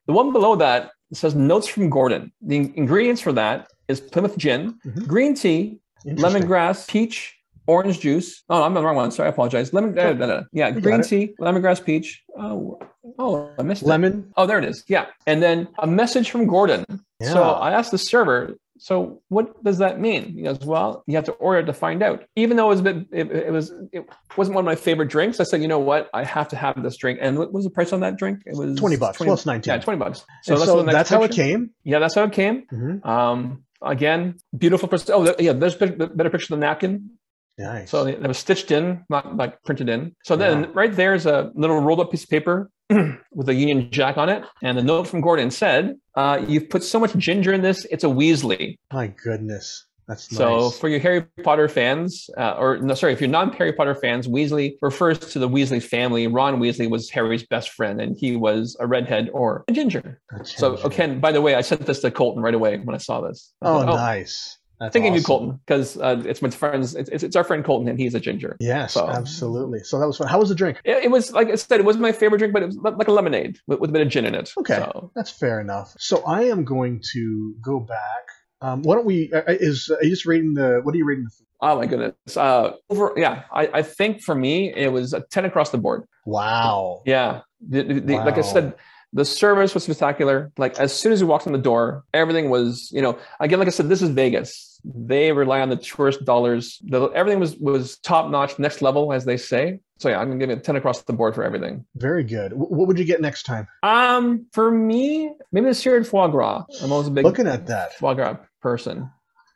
the 0.08 0.14
one 0.14 0.32
below 0.32 0.56
that 0.56 0.92
says 1.14 1.36
Notes 1.36 1.68
from 1.68 1.90
Gordon. 1.90 2.32
The 2.42 2.58
ingredients 2.76 3.22
for 3.22 3.32
that 3.34 3.68
is 3.88 4.00
Plymouth 4.02 4.38
gin, 4.38 4.76
Mhm. 4.86 5.08
green 5.08 5.36
tea, 5.36 5.80
lemongrass, 6.06 6.88
peach, 6.88 7.36
orange 7.68 8.00
juice. 8.00 8.44
Oh, 8.50 8.58
I'm 8.64 8.68
on 8.68 8.74
the 8.76 8.84
wrong 8.84 8.96
one. 8.96 9.12
Sorry, 9.12 9.28
I 9.28 9.32
apologize. 9.32 9.74
Lemon, 9.74 9.98
uh, 9.98 10.14
no. 10.14 10.44
yeah, 10.52 10.72
green 10.72 11.02
tea, 11.02 11.34
lemongrass, 11.40 11.84
peach. 11.84 12.24
Oh, 12.38 12.80
oh, 13.20 13.50
I 13.58 13.64
missed 13.64 13.84
it. 13.84 13.88
Lemon. 13.88 14.32
Oh, 14.38 14.46
there 14.46 14.58
it 14.60 14.66
is. 14.66 14.84
Yeah, 14.88 15.08
and 15.28 15.42
then 15.42 15.68
a 15.80 15.88
message 15.88 16.30
from 16.32 16.48
Gordon. 16.48 16.86
Yeah. 17.20 17.32
So 17.34 17.44
I 17.44 17.72
asked 17.72 17.92
the 17.92 17.98
server, 17.98 18.56
so 18.78 19.22
what 19.30 19.64
does 19.64 19.78
that 19.78 20.02
mean? 20.02 20.34
He 20.34 20.42
goes, 20.44 20.60
well, 20.60 21.04
you 21.08 21.16
have 21.16 21.24
to 21.26 21.32
order 21.34 21.64
to 21.66 21.72
find 21.74 22.04
out. 22.04 22.26
Even 22.36 22.58
though 22.58 22.66
it 22.66 22.70
was 22.70 22.80
a 22.82 22.84
bit, 22.84 22.98
it, 23.12 23.32
it 23.32 23.52
was, 23.52 23.72
it 23.94 24.06
wasn't 24.36 24.56
one 24.56 24.64
of 24.64 24.66
my 24.66 24.76
favorite 24.76 25.08
drinks. 25.08 25.40
I 25.40 25.44
said, 25.46 25.62
you 25.62 25.70
know 25.70 25.80
what? 25.80 26.10
I 26.14 26.26
have 26.26 26.50
to 26.50 26.58
have 26.58 26.84
this 26.84 26.98
drink. 26.98 27.20
And 27.22 27.38
what 27.40 27.54
was 27.54 27.64
the 27.64 27.70
price 27.70 27.94
on 27.94 28.02
that 28.02 28.18
drink? 28.18 28.40
It 28.46 28.58
was 28.58 28.78
20 28.78 28.98
bucks. 28.98 29.20
Well, 29.22 29.34
it's 29.34 29.46
19. 29.46 29.74
Yeah, 29.74 29.80
20 29.80 29.98
bucks. 29.98 30.26
So, 30.44 30.58
so 30.58 30.66
to 30.66 30.72
the 30.82 30.84
next 30.84 30.94
that's 30.94 31.10
how 31.10 31.24
it 31.24 31.32
came. 31.32 31.70
Yeah, 31.86 32.00
that's 32.00 32.16
how 32.16 32.24
it 32.26 32.34
came. 32.34 32.66
Mhm. 32.72 33.06
Um, 33.06 33.64
again, 33.82 34.36
beautiful. 34.58 34.90
Pres- 34.90 35.10
oh, 35.10 35.34
yeah, 35.40 35.54
there's 35.54 35.82
a 35.82 35.88
better 35.88 36.30
picture 36.30 36.54
of 36.54 36.60
the 36.60 36.66
napkin. 36.66 37.12
Nice. 37.58 37.90
So 37.90 38.06
it 38.06 38.22
was 38.22 38.38
stitched 38.38 38.72
in, 38.72 39.04
not 39.10 39.38
like 39.38 39.64
printed 39.64 39.90
in. 39.90 40.16
So 40.24 40.36
then 40.36 40.64
Yeah. 40.64 40.70
right 40.74 40.94
there 40.96 41.14
is 41.14 41.26
a 41.26 41.52
little 41.56 41.80
rolled 41.80 42.00
up 42.02 42.12
piece 42.12 42.24
of 42.24 42.30
paper 42.30 42.70
with 42.90 43.48
a 43.50 43.54
Union 43.54 43.90
Jack 43.92 44.18
on 44.18 44.28
it. 44.30 44.44
And 44.62 44.78
the 44.78 44.84
note 44.84 45.08
from 45.08 45.22
Gordon 45.22 45.52
said, 45.52 45.96
uh, 46.16 46.44
You've 46.48 46.70
put 46.70 46.84
so 46.84 47.00
much 47.00 47.16
ginger 47.16 47.54
in 47.54 47.62
this, 47.62 47.86
it's 47.86 48.04
a 48.04 48.08
Weasley. 48.08 48.78
My 48.92 49.08
goodness. 49.08 49.86
That's 50.08 50.32
nice. 50.32 50.38
So 50.38 50.70
for 50.70 50.88
your 50.88 51.00
Harry 51.00 51.24
Potter 51.44 51.68
fans, 51.68 52.30
uh, 52.38 52.52
or 52.60 52.78
no, 52.78 52.94
sorry, 52.94 53.14
if 53.14 53.20
you're 53.22 53.28
non-Harry 53.30 53.74
Potter 53.74 53.96
fans, 53.96 54.28
Weasley 54.28 54.76
refers 54.84 55.18
to 55.18 55.40
the 55.40 55.50
Weasley 55.50 55.82
family. 55.82 56.28
Ron 56.28 56.60
Weasley 56.60 56.88
was 56.88 57.10
Harry's 57.10 57.42
best 57.48 57.72
friend, 57.72 58.00
and 58.00 58.16
he 58.16 58.36
was 58.36 58.78
a 58.80 58.86
redhead 58.86 59.32
or 59.34 59.64
a 59.68 59.72
ginger. 59.72 60.22
So, 60.44 60.76
ginger. 60.76 60.86
okay, 60.88 61.08
by 61.16 61.32
the 61.32 61.42
way, 61.42 61.56
I 61.56 61.62
sent 61.62 61.88
this 61.88 62.02
to 62.02 62.12
Colton 62.12 62.44
right 62.44 62.54
away 62.54 62.78
when 62.78 62.94
I 62.94 63.00
saw 63.00 63.22
this. 63.22 63.52
I 63.64 63.68
Oh, 63.70 63.80
thought, 63.84 63.96
nice. 63.96 64.60
That's 64.80 64.92
Thinking 64.94 65.12
of 65.12 65.16
you, 65.16 65.22
awesome. 65.22 65.26
Colton, 65.28 65.60
because 65.66 65.98
uh, 65.98 66.22
it's 66.26 66.42
my 66.42 66.50
friends. 66.50 66.96
It's, 66.96 67.10
it's, 67.24 67.36
our 67.36 67.44
friend 67.44 67.64
Colton, 67.64 67.88
and 67.88 67.98
he's 68.00 68.14
a 68.14 68.20
ginger. 68.20 68.58
Yes, 68.60 68.94
So- 68.94 69.08
absolutely. 69.08 69.80
So 69.80 70.00
that 70.00 70.08
was 70.08 70.18
fun. 70.18 70.28
How 70.28 70.40
was 70.40 70.50
the 70.50 70.56
drink? 70.56 70.82
It, 70.84 71.06
it 71.06 71.12
was 71.12 71.32
like 71.32 71.48
I 71.50 71.56
said, 71.56 71.80
it 71.80 71.86
wasn't 71.86 72.02
my 72.02 72.12
favorite 72.12 72.40
drink, 72.40 72.54
but 72.54 72.64
it 72.64 72.68
was 72.68 72.78
like 72.78 73.08
a 73.08 73.12
lemonade 73.12 73.58
with, 73.68 73.80
with 73.80 73.90
a 73.90 73.94
bit 73.94 74.02
of 74.02 74.10
gin 74.10 74.26
in 74.26 74.36
it. 74.36 74.52
Okay. 74.58 74.76
So, 74.76 75.12
That's 75.16 75.30
fair 75.30 75.62
enough. 75.62 75.96
So 76.00 76.24
I 76.26 76.44
am 76.44 76.66
going 76.66 77.02
to 77.14 77.56
go 77.62 77.80
back 77.80 78.26
Um, 78.62 78.82
why 78.84 78.96
don't 78.96 79.06
we? 79.06 79.32
Uh, 79.34 79.44
is 79.48 79.90
uh, 79.92 79.96
are 79.98 80.04
you 80.04 80.10
just 80.10 80.26
rating 80.26 80.54
the? 80.56 80.80
What 80.84 80.94
are 80.94 80.98
you 80.98 81.06
rating 81.06 81.24
the 81.26 81.30
food? 81.30 81.48
Oh 81.62 81.78
my 81.78 81.86
goodness. 81.86 82.36
Uh, 82.36 82.74
over, 82.90 83.14
yeah, 83.16 83.44
I, 83.52 83.68
I 83.76 83.82
think 83.82 84.22
for 84.22 84.36
me 84.36 84.74
it 84.76 84.92
was 84.92 85.14
a 85.14 85.22
ten 85.22 85.46
across 85.46 85.70
the 85.70 85.78
board. 85.78 86.04
Wow. 86.26 87.02
Yeah, 87.06 87.42
the, 87.66 87.84
the, 87.84 88.16
Wow. 88.16 88.26
like 88.26 88.38
I 88.38 88.42
said, 88.42 88.76
the 89.16 89.26
service 89.26 89.74
was 89.74 89.84
spectacular. 89.86 90.52
Like 90.58 90.78
as 90.78 90.94
soon 90.94 91.14
as 91.14 91.24
we 91.24 91.28
walked 91.28 91.48
in 91.48 91.54
the 91.54 91.58
door, 91.58 92.04
everything 92.14 92.50
was, 92.50 92.90
you 92.92 93.02
know, 93.02 93.18
again, 93.40 93.60
like 93.60 93.68
I 93.68 93.72
said, 93.72 93.88
this 93.90 94.02
is 94.02 94.10
Vegas. 94.10 94.80
They 94.84 95.32
rely 95.32 95.62
on 95.62 95.70
the 95.70 95.78
tourist 95.78 96.26
dollars. 96.26 96.80
The, 96.84 97.08
everything 97.08 97.40
was 97.40 97.56
was 97.56 97.98
top 98.00 98.30
notch, 98.30 98.60
next 98.60 98.82
level, 98.84 99.14
as 99.14 99.26
they 99.26 99.38
say. 99.38 99.80
So 99.98 100.10
yeah, 100.10 100.20
I'm 100.20 100.28
gonna 100.28 100.40
give 100.40 100.50
it 100.50 100.64
ten 100.64 100.76
across 100.76 101.02
the 101.02 101.14
board 101.14 101.34
for 101.34 101.44
everything. 101.44 101.86
Very 101.96 102.24
good. 102.24 102.52
What 102.54 102.88
would 102.88 103.00
you 103.00 103.06
get 103.06 103.22
next 103.22 103.44
time? 103.44 103.68
Um, 103.82 104.46
for 104.52 104.70
me, 104.70 105.32
maybe 105.54 105.68
the 105.68 105.74
seared 105.74 106.06
foie 106.06 106.28
gras. 106.28 106.66
I'm 106.84 106.92
always 106.92 107.08
a 107.08 107.12
big 107.12 107.24
Looking 107.26 107.48
at 107.48 107.66
that, 107.68 107.94
foie 107.96 108.14
gras 108.14 108.36
person. 108.62 109.10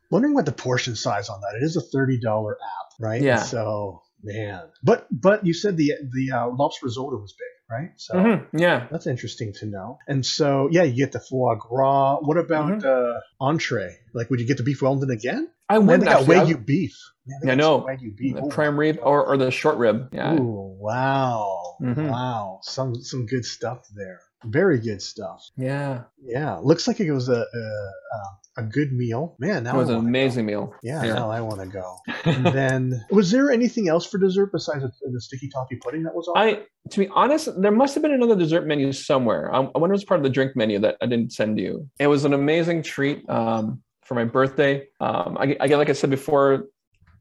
wondering 0.09 0.33
what 0.33 0.45
the 0.45 0.51
portion 0.53 0.95
size 0.95 1.27
on 1.29 1.41
that. 1.41 1.57
It 1.61 1.63
is 1.63 1.75
a 1.75 1.81
thirty 1.81 2.17
dollar 2.19 2.53
app, 2.53 2.93
right? 2.99 3.21
Yeah. 3.21 3.43
So 3.43 4.01
man, 4.23 4.61
but 4.81 5.05
but 5.11 5.45
you 5.45 5.53
said 5.53 5.75
the 5.77 5.91
the 6.13 6.31
uh, 6.35 6.47
lobster 6.49 6.85
risotto 6.85 7.17
was 7.17 7.33
big, 7.33 7.47
right? 7.69 7.91
So. 7.97 8.15
Mhm, 8.15 8.47
Yeah. 8.53 8.87
That's 8.91 9.07
interesting 9.07 9.53
to 9.59 9.65
know. 9.65 9.99
And 10.07 10.25
so, 10.25 10.67
yeah, 10.71 10.83
you 10.83 10.95
get 10.95 11.11
the 11.11 11.19
foie 11.19 11.55
gras. 11.55 12.17
What 12.21 12.37
about 12.37 12.83
uh, 12.85 13.19
entree? 13.39 13.97
Like, 14.13 14.29
would 14.29 14.39
you 14.39 14.47
get 14.47 14.57
the 14.57 14.63
beef 14.63 14.81
Wellington 14.81 15.11
again? 15.11 15.49
I 15.69 15.77
would 15.77 16.01
they 16.01 16.05
got 16.05 16.21
actually. 16.21 16.37
I- 16.37 16.45
Wagyu 16.45 16.65
beef. 16.65 16.97
Man, 17.27 17.39
Yeah, 17.43 17.51
I 17.51 17.55
know. 17.55 17.81
Wagyu 17.81 18.15
beef. 18.17 18.35
the 18.35 18.41
Oh 18.41 18.47
prime 18.49 18.79
rib 18.79 18.97
or, 19.03 19.23
or 19.23 19.37
the 19.37 19.51
short 19.51 19.77
rib. 19.77 20.09
Yeah. 20.11 20.33
Ooh, 20.33 20.75
wow, 20.79 21.75
Mhm. 21.81 22.09
wow, 22.09 22.59
some 22.63 22.95
some 22.95 23.25
good 23.27 23.45
stuff 23.45 23.87
there. 23.95 24.19
Very 24.45 24.79
good 24.79 25.01
stuff. 25.01 25.45
Yeah. 25.57 26.03
Yeah, 26.23 26.57
looks 26.57 26.87
like 26.87 26.99
it 26.99 27.11
was 27.11 27.29
a 27.29 27.41
a, 27.41 28.59
a 28.59 28.63
good 28.63 28.91
meal. 28.91 29.35
Man, 29.39 29.63
that 29.63 29.75
was 29.75 29.89
an 29.89 29.95
amazing 29.95 30.45
meal. 30.45 30.73
Yeah, 30.83 31.01
now 31.01 31.29
I 31.29 31.41
want 31.41 31.61
to 31.61 31.67
go. 31.67 31.97
And 32.25 32.45
then, 32.45 33.05
was 33.09 33.31
there 33.31 33.49
anything 33.49 33.87
else 33.87 34.05
for 34.05 34.17
dessert 34.17 34.51
besides 34.51 34.83
the, 34.83 35.21
sticky 35.21 35.49
toffee 35.49 35.77
pudding 35.77 36.03
that 36.03 36.13
was 36.13 36.27
on? 36.27 36.37
I, 36.37 36.63
to 36.89 36.99
be 36.99 37.07
honest, 37.09 37.49
there 37.61 37.71
must 37.71 37.95
have 37.95 38.03
been 38.03 38.11
another 38.11 38.35
dessert 38.35 38.67
menu 38.67 38.91
somewhere. 38.91 39.53
I, 39.53 39.59
I 39.59 39.77
wonder 39.77 39.93
if 39.93 39.99
it 39.99 40.01
was 40.01 40.05
part 40.05 40.19
of 40.19 40.23
the 40.23 40.29
drink 40.29 40.55
menu 40.55 40.79
that 40.79 40.97
I 41.01 41.05
didn't 41.05 41.31
send 41.31 41.57
you. 41.57 41.89
It 41.99 42.07
was 42.07 42.25
an 42.25 42.33
amazing 42.33 42.83
treat 42.83 43.27
um, 43.29 43.81
for 44.03 44.15
my 44.15 44.25
birthday. 44.25 44.87
Um, 44.99 45.37
I, 45.39 45.55
I, 45.61 45.65
like 45.67 45.89
I 45.89 45.93
said 45.93 46.09
before, 46.09 46.65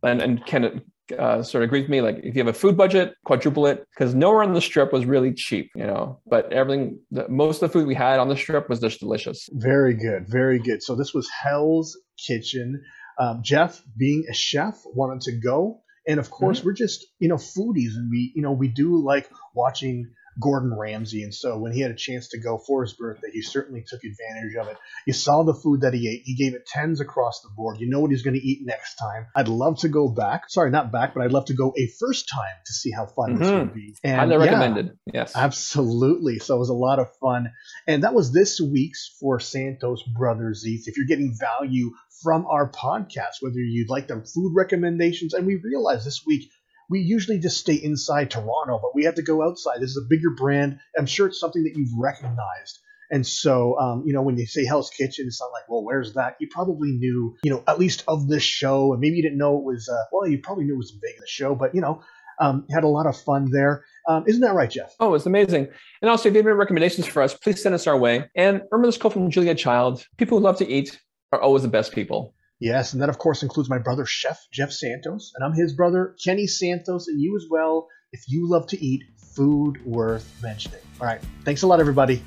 and, 0.02 0.20
and 0.20 0.44
Ken 0.46 0.82
uh, 1.18 1.42
sort 1.42 1.62
of 1.62 1.68
agreed 1.68 1.82
with 1.82 1.90
me. 1.90 2.00
Like, 2.00 2.18
if 2.18 2.34
you 2.34 2.40
have 2.44 2.48
a 2.48 2.58
food 2.58 2.76
budget, 2.76 3.14
quadruple 3.24 3.66
it, 3.66 3.86
because 3.90 4.14
nowhere 4.14 4.42
on 4.42 4.54
the 4.54 4.60
strip 4.60 4.92
was 4.92 5.04
really 5.04 5.32
cheap, 5.32 5.70
you 5.74 5.86
know. 5.86 6.20
But 6.26 6.52
everything, 6.52 6.98
the, 7.10 7.28
most 7.28 7.62
of 7.62 7.70
the 7.70 7.78
food 7.78 7.86
we 7.86 7.94
had 7.94 8.18
on 8.18 8.28
the 8.28 8.36
strip 8.36 8.68
was 8.68 8.80
just 8.80 9.00
delicious. 9.00 9.48
Very 9.52 9.94
good, 9.94 10.28
very 10.28 10.58
good. 10.58 10.82
So 10.82 10.94
this 10.94 11.14
was 11.14 11.28
Hell's 11.28 11.98
Kitchen. 12.26 12.82
Um, 13.18 13.40
Jeff, 13.42 13.82
being 13.96 14.24
a 14.30 14.34
chef, 14.34 14.80
wanted 14.86 15.22
to 15.22 15.32
go, 15.32 15.80
and 16.06 16.20
of 16.20 16.30
course, 16.30 16.64
we're 16.64 16.72
just 16.72 17.04
you 17.18 17.28
know 17.28 17.36
foodies, 17.36 17.96
and 17.96 18.10
we 18.10 18.32
you 18.34 18.42
know 18.42 18.52
we 18.52 18.68
do 18.68 19.02
like 19.02 19.28
watching 19.54 20.10
Gordon 20.40 20.72
Ramsay, 20.76 21.22
and 21.22 21.34
so 21.34 21.58
when 21.58 21.72
he 21.72 21.80
had 21.80 21.90
a 21.90 21.96
chance 21.96 22.28
to 22.28 22.38
go 22.38 22.58
for 22.58 22.82
his 22.82 22.92
birthday, 22.92 23.28
he 23.32 23.42
certainly 23.42 23.84
took 23.86 24.00
advantage 24.04 24.54
of 24.60 24.68
it. 24.68 24.76
You 25.06 25.12
saw 25.12 25.42
the 25.42 25.54
food 25.54 25.80
that 25.80 25.94
he 25.94 26.08
ate; 26.08 26.22
he 26.24 26.34
gave 26.34 26.54
it 26.54 26.66
tens 26.66 27.00
across 27.00 27.40
the 27.42 27.48
board. 27.56 27.78
You 27.80 27.88
know 27.88 28.00
what 28.00 28.10
he's 28.10 28.22
going 28.22 28.38
to 28.38 28.46
eat 28.46 28.60
next 28.64 28.96
time. 28.96 29.26
I'd 29.34 29.48
love 29.48 29.78
to 29.80 29.88
go 29.88 30.08
back. 30.08 30.48
Sorry, 30.48 30.70
not 30.70 30.92
back, 30.92 31.14
but 31.14 31.22
I'd 31.24 31.32
love 31.32 31.46
to 31.46 31.54
go 31.54 31.72
a 31.76 31.86
first 31.98 32.28
time 32.32 32.54
to 32.66 32.72
see 32.72 32.90
how 32.90 33.06
fun 33.06 33.36
this 33.38 33.48
Mhm. 33.48 33.58
would 33.60 33.74
be. 33.74 33.96
And 34.04 34.16
Highly 34.16 34.32
yeah, 34.32 34.50
recommended. 34.50 34.98
Yes. 35.12 35.32
Absolutely. 35.36 36.38
So 36.38 36.56
it 36.56 36.58
was 36.58 36.68
a 36.68 36.74
lot 36.74 36.98
of 36.98 37.08
fun. 37.16 37.50
And 37.86 38.04
that 38.04 38.14
was 38.14 38.32
this 38.32 38.60
week's 38.60 39.16
for 39.20 39.40
Santos 39.40 40.02
Brothers 40.02 40.64
Eats. 40.66 40.88
If 40.88 40.96
you're 40.96 41.06
getting 41.06 41.36
value 41.38 41.90
from 42.22 42.46
our 42.46 42.70
podcast, 42.70 43.40
whether 43.40 43.58
you'd 43.60 43.88
like 43.90 44.08
them 44.08 44.24
food 44.24 44.52
recommendations, 44.54 45.34
and 45.34 45.46
we 45.46 45.56
realize 45.56 46.04
this 46.04 46.22
week 46.26 46.50
we 46.88 47.00
usually 47.00 47.38
just 47.38 47.58
stay 47.58 47.74
inside 47.74 48.30
Toronto, 48.30 48.78
but 48.82 48.94
we 48.94 49.04
have 49.04 49.16
to 49.16 49.22
go 49.22 49.42
outside. 49.42 49.80
This 49.80 49.90
is 49.90 50.02
a 50.04 50.08
bigger 50.08 50.30
brand. 50.30 50.78
I'm 50.98 51.06
sure 51.06 51.26
it's 51.26 51.40
something 51.40 51.62
that 51.64 51.76
you've 51.76 51.96
recognized. 51.98 52.78
And 53.10 53.26
so, 53.26 53.78
um, 53.78 54.02
you 54.06 54.12
know, 54.12 54.22
when 54.22 54.36
you 54.36 54.46
say 54.46 54.66
Hell's 54.66 54.90
Kitchen, 54.90 55.26
it's 55.26 55.40
not 55.40 55.50
like, 55.52 55.68
well, 55.68 55.82
where's 55.82 56.14
that? 56.14 56.36
You 56.40 56.48
probably 56.50 56.92
knew, 56.92 57.36
you 57.42 57.50
know, 57.50 57.62
at 57.66 57.78
least 57.78 58.04
of 58.06 58.28
this 58.28 58.42
show, 58.42 58.92
and 58.92 59.00
maybe 59.00 59.16
you 59.16 59.22
didn't 59.22 59.38
know 59.38 59.56
it 59.56 59.64
was, 59.64 59.88
uh, 59.88 60.04
well, 60.12 60.28
you 60.28 60.38
probably 60.38 60.64
knew 60.64 60.74
it 60.74 60.78
was 60.78 60.92
a 60.92 61.06
Vegas 61.06 61.30
show, 61.30 61.54
but, 61.54 61.74
you 61.74 61.80
know, 61.80 62.02
um, 62.40 62.66
had 62.70 62.84
a 62.84 62.88
lot 62.88 63.06
of 63.06 63.16
fun 63.16 63.50
there. 63.50 63.84
Um, 64.08 64.24
isn't 64.26 64.42
that 64.42 64.54
right, 64.54 64.70
Jeff? 64.70 64.94
Oh, 65.00 65.14
it's 65.14 65.26
amazing. 65.26 65.68
And 66.02 66.10
also, 66.10 66.28
if 66.28 66.34
you 66.34 66.38
have 66.38 66.46
any 66.46 66.54
recommendations 66.54 67.06
for 67.06 67.22
us, 67.22 67.34
please 67.34 67.62
send 67.62 67.74
us 67.74 67.86
our 67.86 67.98
way. 67.98 68.28
And 68.36 68.62
remember 68.70 68.88
this 68.88 68.98
quote 68.98 69.14
from 69.14 69.30
Julia 69.30 69.54
Child 69.54 70.06
People 70.18 70.38
who 70.38 70.44
love 70.44 70.58
to 70.58 70.68
eat 70.68 71.00
are 71.32 71.40
always 71.40 71.62
the 71.62 71.68
best 71.68 71.92
people. 71.92 72.34
Yes, 72.60 72.92
and 72.92 73.00
that 73.02 73.08
of 73.08 73.18
course 73.18 73.42
includes 73.42 73.70
my 73.70 73.78
brother 73.78 74.04
Chef 74.04 74.44
Jeff 74.52 74.72
Santos, 74.72 75.32
and 75.36 75.44
I'm 75.44 75.52
his 75.52 75.74
brother 75.74 76.16
Kenny 76.22 76.46
Santos, 76.46 77.06
and 77.06 77.20
you 77.20 77.36
as 77.36 77.46
well. 77.48 77.88
If 78.12 78.24
you 78.26 78.48
love 78.48 78.66
to 78.68 78.84
eat, 78.84 79.04
food 79.34 79.84
worth 79.84 80.28
mentioning. 80.42 80.80
All 81.00 81.06
right, 81.06 81.20
thanks 81.44 81.62
a 81.62 81.66
lot, 81.66 81.78
everybody. 81.78 82.22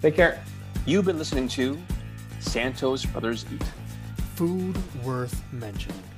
Take 0.00 0.14
care. 0.14 0.42
You've 0.86 1.06
been 1.06 1.18
listening 1.18 1.48
to 1.48 1.78
Santos 2.38 3.04
Brothers 3.04 3.44
Eat. 3.52 3.64
Food 4.36 4.76
worth 5.04 5.42
mentioning. 5.52 6.11